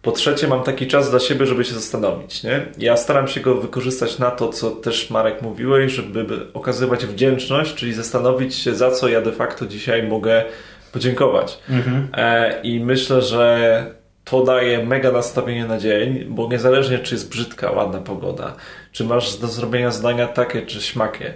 Po 0.02 0.12
trzecie, 0.12 0.48
mam 0.48 0.62
taki 0.62 0.86
czas 0.86 1.10
dla 1.10 1.20
siebie, 1.20 1.46
żeby 1.46 1.64
się 1.64 1.74
zastanowić. 1.74 2.42
Nie? 2.42 2.66
Ja 2.78 2.96
staram 2.96 3.28
się 3.28 3.40
go 3.40 3.54
wykorzystać 3.54 4.18
na 4.18 4.30
to, 4.30 4.48
co 4.48 4.70
też 4.70 5.10
Marek 5.10 5.42
mówiłeś, 5.42 5.92
żeby 5.92 6.26
okazywać 6.54 7.06
wdzięczność, 7.06 7.74
czyli 7.74 7.94
zastanowić 7.94 8.54
się, 8.54 8.74
za 8.74 8.90
co 8.90 9.08
ja 9.08 9.20
de 9.20 9.32
facto 9.32 9.66
dzisiaj 9.66 10.02
mogę 10.02 10.44
podziękować. 10.92 11.58
Mhm. 11.70 12.08
E, 12.14 12.60
I 12.62 12.80
myślę, 12.80 13.22
że 13.22 13.86
to 14.24 14.44
daje 14.44 14.84
mega 14.86 15.12
nastawienie 15.12 15.64
na 15.64 15.78
dzień, 15.78 16.24
bo 16.28 16.48
niezależnie 16.48 16.98
czy 16.98 17.14
jest 17.14 17.30
brzydka, 17.30 17.70
ładna 17.70 17.98
pogoda, 17.98 18.56
czy 18.92 19.04
masz 19.04 19.36
do 19.36 19.46
zrobienia 19.46 19.90
zdania 19.90 20.26
takie 20.26 20.62
czy 20.62 20.82
śmakie, 20.82 21.34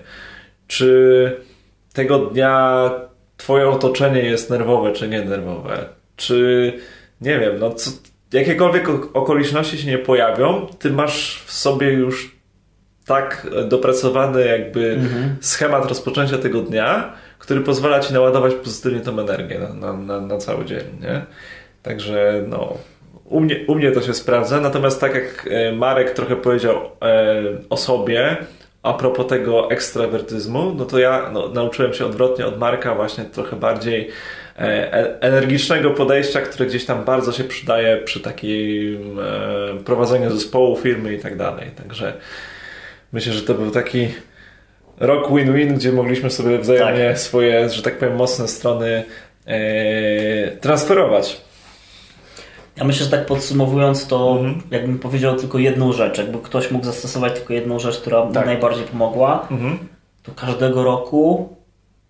czy 0.67 1.41
tego 1.93 2.19
dnia 2.19 2.91
twoje 3.37 3.69
otoczenie 3.69 4.23
jest 4.23 4.51
nerwowe 4.51 4.93
czy 4.93 5.09
nie 5.09 5.25
nerwowe, 5.25 5.89
czy 6.17 6.73
nie 7.21 7.39
wiem, 7.39 7.59
no 7.59 7.71
co, 7.71 7.91
jakiekolwiek 8.33 8.89
okoliczności 9.17 9.79
się 9.79 9.91
nie 9.91 9.99
pojawią, 9.99 10.67
ty 10.79 10.91
masz 10.91 11.43
w 11.47 11.53
sobie 11.53 11.93
już 11.93 12.37
tak 13.07 13.47
dopracowany 13.69 14.47
jakby 14.47 14.93
mhm. 14.93 15.37
schemat 15.41 15.89
rozpoczęcia 15.89 16.39
tego 16.39 16.61
dnia, 16.61 17.13
który 17.39 17.61
pozwala 17.61 18.01
ci 18.01 18.15
naładować 18.15 18.55
pozytywnie 18.55 19.01
tą 19.01 19.21
energię 19.21 19.59
na, 19.59 19.93
na, 19.93 20.21
na, 20.21 20.39
cały 20.39 20.65
dzień, 20.65 20.85
nie? 21.01 21.23
Także 21.83 22.45
no, 22.49 22.75
u 23.25 23.41
mnie, 23.41 23.65
u 23.67 23.75
mnie 23.75 23.93
to 23.93 24.03
się 24.03 24.15
sprawdza, 24.15 24.61
natomiast 24.61 25.01
tak 25.01 25.15
jak 25.15 25.49
e, 25.51 25.73
Marek 25.73 26.11
trochę 26.11 26.37
powiedział 26.37 26.77
e, 26.77 27.43
o 27.71 27.77
sobie, 27.77 28.37
a 28.83 28.93
propos 28.95 29.27
tego 29.27 29.71
ekstrawertyzmu, 29.71 30.75
no 30.75 30.85
to 30.85 30.99
ja 30.99 31.31
no, 31.33 31.49
nauczyłem 31.49 31.95
się 31.95 32.07
odwrotnie 32.07 32.47
od 32.47 32.59
Marka 32.59 32.95
właśnie 32.95 33.25
trochę 33.25 33.57
bardziej 33.57 34.11
energicznego 35.21 35.91
podejścia, 35.91 36.41
które 36.41 36.67
gdzieś 36.67 36.85
tam 36.85 37.05
bardzo 37.05 37.33
się 37.33 37.45
przydaje 37.45 37.97
przy 37.97 38.21
takim 38.21 39.19
e, 39.21 39.85
prowadzeniu 39.85 40.31
zespołu, 40.31 40.77
firmy 40.77 41.15
i 41.15 41.19
tak 41.19 41.37
dalej. 41.37 41.71
Także 41.77 42.13
myślę, 43.13 43.33
że 43.33 43.43
to 43.43 43.55
był 43.55 43.71
taki 43.71 44.09
rok 45.01 45.29
win-win, 45.33 45.75
gdzie 45.75 45.93
mogliśmy 45.93 46.31
sobie 46.31 46.59
wzajemnie 46.59 47.09
tak. 47.09 47.19
swoje, 47.19 47.71
że 47.71 47.83
tak 47.83 47.99
powiem, 47.99 48.17
mocne 48.17 48.49
strony 48.49 49.05
transferować. 50.61 51.41
Ja 52.77 52.85
myślę, 52.85 53.05
że 53.05 53.11
tak 53.11 53.27
podsumowując 53.27 54.07
to, 54.07 54.31
mhm. 54.31 54.63
jakbym 54.71 54.99
powiedział 54.99 55.37
tylko 55.37 55.59
jedną 55.59 55.93
rzecz, 55.93 56.19
jakby 56.19 56.39
ktoś 56.39 56.71
mógł 56.71 56.85
zastosować 56.85 57.33
tylko 57.33 57.53
jedną 57.55 57.79
rzecz, 57.79 57.99
która 58.01 58.27
tak. 58.27 58.47
najbardziej 58.47 58.85
pomogła, 58.85 59.49
mhm. 59.51 59.79
to 60.23 60.33
każdego 60.33 60.85
roku 60.85 61.56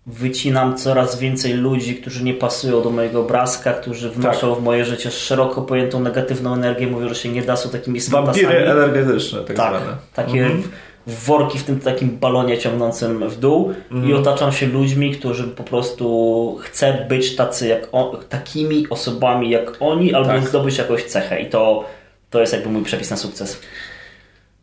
wycinam 0.07 0.77
coraz 0.77 1.19
więcej 1.19 1.53
ludzi, 1.53 1.95
którzy 1.95 2.23
nie 2.23 2.33
pasują 2.33 2.81
do 2.81 2.89
mojego 2.89 3.21
obrazka, 3.21 3.73
którzy 3.73 4.09
wnoszą 4.09 4.49
tak. 4.49 4.59
w 4.59 4.63
moje 4.63 4.85
życie 4.85 5.11
szeroko 5.11 5.61
pojętą 5.61 5.99
negatywną 5.99 6.53
energię, 6.53 6.87
mówią, 6.87 7.09
że 7.09 7.15
się 7.15 7.29
nie 7.29 7.41
da, 7.41 7.55
są 7.55 7.69
takimi 7.69 8.01
smatasami. 8.01 8.45
Wampiry 8.45 8.71
energetyczne, 8.71 9.39
tak, 9.39 9.57
tak 9.57 9.75
zwane. 9.75 9.95
Takie 10.13 10.45
mhm. 10.45 10.63
worki 11.07 11.59
w 11.59 11.63
tym 11.63 11.79
takim 11.79 12.17
balonie 12.17 12.57
ciągnącym 12.57 13.29
w 13.29 13.39
dół 13.39 13.73
mhm. 13.91 14.11
i 14.11 14.13
otaczam 14.13 14.51
się 14.51 14.67
ludźmi, 14.67 15.11
którzy 15.11 15.43
po 15.43 15.63
prostu 15.63 16.57
chcę 16.61 17.05
być 17.09 17.35
tacy 17.35 17.67
jak 17.67 17.87
on, 17.91 18.17
takimi 18.29 18.87
osobami 18.89 19.49
jak 19.49 19.71
oni, 19.79 20.13
albo 20.13 20.29
tak. 20.29 20.47
zdobyć 20.47 20.77
jakąś 20.77 21.03
cechę 21.03 21.41
i 21.41 21.49
to, 21.49 21.85
to 22.29 22.41
jest 22.41 22.53
jakby 22.53 22.69
mój 22.69 22.83
przepis 22.83 23.09
na 23.09 23.17
sukces. 23.17 23.61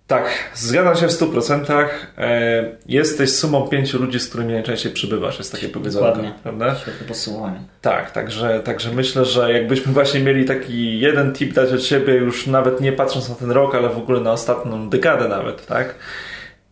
Tak, 0.06 0.50
zgadzam 0.54 0.96
się 0.96 1.08
w 1.08 1.10
100%. 1.10 1.88
E, 2.18 2.76
jesteś 2.86 3.32
sumą 3.32 3.68
pięciu 3.68 4.02
ludzi, 4.02 4.20
z 4.20 4.28
którymi 4.28 4.52
najczęściej 4.52 4.92
przybywasz, 4.92 5.38
jest 5.38 5.52
takie 5.52 5.68
powiedzenie. 5.68 6.06
Dokładnie. 6.06 6.32
Prawda? 6.42 6.74
Świetne 6.74 7.06
podsumowanie. 7.06 7.60
Tak, 7.80 8.10
także, 8.10 8.60
także 8.64 8.92
myślę, 8.92 9.24
że 9.24 9.52
jakbyśmy 9.52 9.92
właśnie 9.92 10.20
mieli 10.20 10.44
taki 10.44 11.00
jeden 11.00 11.32
tip 11.32 11.52
dać 11.52 11.72
od 11.72 11.82
siebie, 11.82 12.14
już 12.14 12.46
nawet 12.46 12.80
nie 12.80 12.92
patrząc 12.92 13.28
na 13.28 13.34
ten 13.34 13.50
rok, 13.50 13.74
ale 13.74 13.88
w 13.88 13.98
ogóle 13.98 14.20
na 14.20 14.32
ostatnią 14.32 14.88
dekadę 14.88 15.28
nawet, 15.28 15.66
tak? 15.66 15.94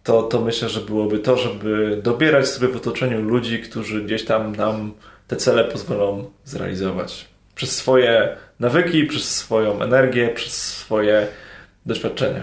To, 0.02 0.22
to 0.22 0.40
myślę, 0.40 0.68
że 0.68 0.80
byłoby 0.80 1.18
to, 1.18 1.36
żeby 1.36 2.00
dobierać 2.02 2.48
sobie 2.48 2.68
w 2.68 2.76
otoczeniu 2.76 3.22
ludzi, 3.22 3.58
którzy 3.58 4.02
gdzieś 4.02 4.24
tam 4.24 4.56
nam 4.56 4.92
te 5.28 5.36
cele 5.36 5.64
pozwolą 5.64 6.30
zrealizować. 6.44 7.28
Przez 7.54 7.76
swoje 7.76 8.36
nawyki, 8.60 9.04
przez 9.04 9.36
swoją 9.36 9.82
energię, 9.82 10.28
przez 10.28 10.52
swoje 10.52 11.26
doświadczenie. 11.86 12.42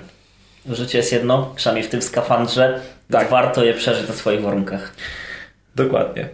Życie 0.69 0.97
jest 0.97 1.12
jedno, 1.12 1.53
przynajmniej 1.55 1.88
w 1.88 1.89
tym 1.89 2.01
skafandrze. 2.01 2.82
Tak. 3.12 3.29
Warto 3.29 3.63
je 3.63 3.73
przeżyć 3.73 4.08
na 4.08 4.13
swoich 4.13 4.41
warunkach. 4.41 4.93
Dokładnie. 5.75 6.29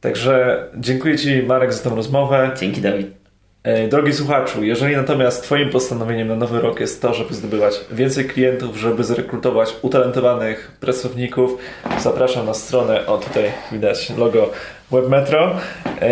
Także 0.00 0.64
dziękuję 0.76 1.18
Ci 1.18 1.42
Marek 1.42 1.72
za 1.72 1.90
tę 1.90 1.96
rozmowę. 1.96 2.50
Dzięki 2.60 2.80
Dawid. 2.80 3.18
E, 3.62 3.88
drogi 3.88 4.12
słuchaczu, 4.12 4.64
jeżeli 4.64 4.96
natomiast 4.96 5.42
Twoim 5.42 5.70
postanowieniem 5.70 6.28
na 6.28 6.36
nowy 6.36 6.60
rok 6.60 6.80
jest 6.80 7.02
to, 7.02 7.14
żeby 7.14 7.34
zdobywać 7.34 7.80
więcej 7.92 8.24
klientów, 8.24 8.76
żeby 8.76 9.04
zrekrutować 9.04 9.74
utalentowanych 9.82 10.76
pracowników, 10.80 11.58
zapraszam 11.98 12.46
na 12.46 12.54
stronę, 12.54 13.06
o 13.06 13.18
tutaj 13.18 13.52
widać 13.72 14.10
logo 14.16 14.50
WebMetro, 14.90 15.56
e, 16.00 16.10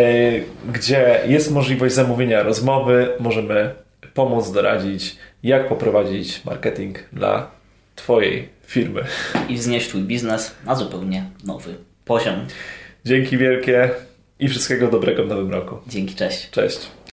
gdzie 0.73 1.21
jest 1.27 1.51
możliwość 1.51 1.95
zamówienia 1.95 2.43
rozmowy, 2.43 3.09
możemy 3.21 3.75
pomóc, 4.15 4.53
doradzić, 4.53 5.17
jak 5.47 5.69
poprowadzić 5.69 6.45
marketing 6.45 6.99
dla 7.13 7.51
Twojej 7.97 8.49
firmy. 8.67 9.05
I 9.49 9.57
wznieść 9.57 9.89
Twój 9.89 10.03
biznes 10.03 10.55
na 10.65 10.75
zupełnie 10.75 11.25
nowy 11.45 11.75
poziom. 12.05 12.47
Dzięki 13.05 13.39
wielkie 13.39 13.91
i 14.39 14.49
wszystkiego 14.49 14.89
dobrego 14.89 15.25
w 15.25 15.29
nowym 15.29 15.51
roku. 15.51 15.77
Dzięki, 15.87 16.15
cześć. 16.15 16.51
Cześć. 16.51 16.79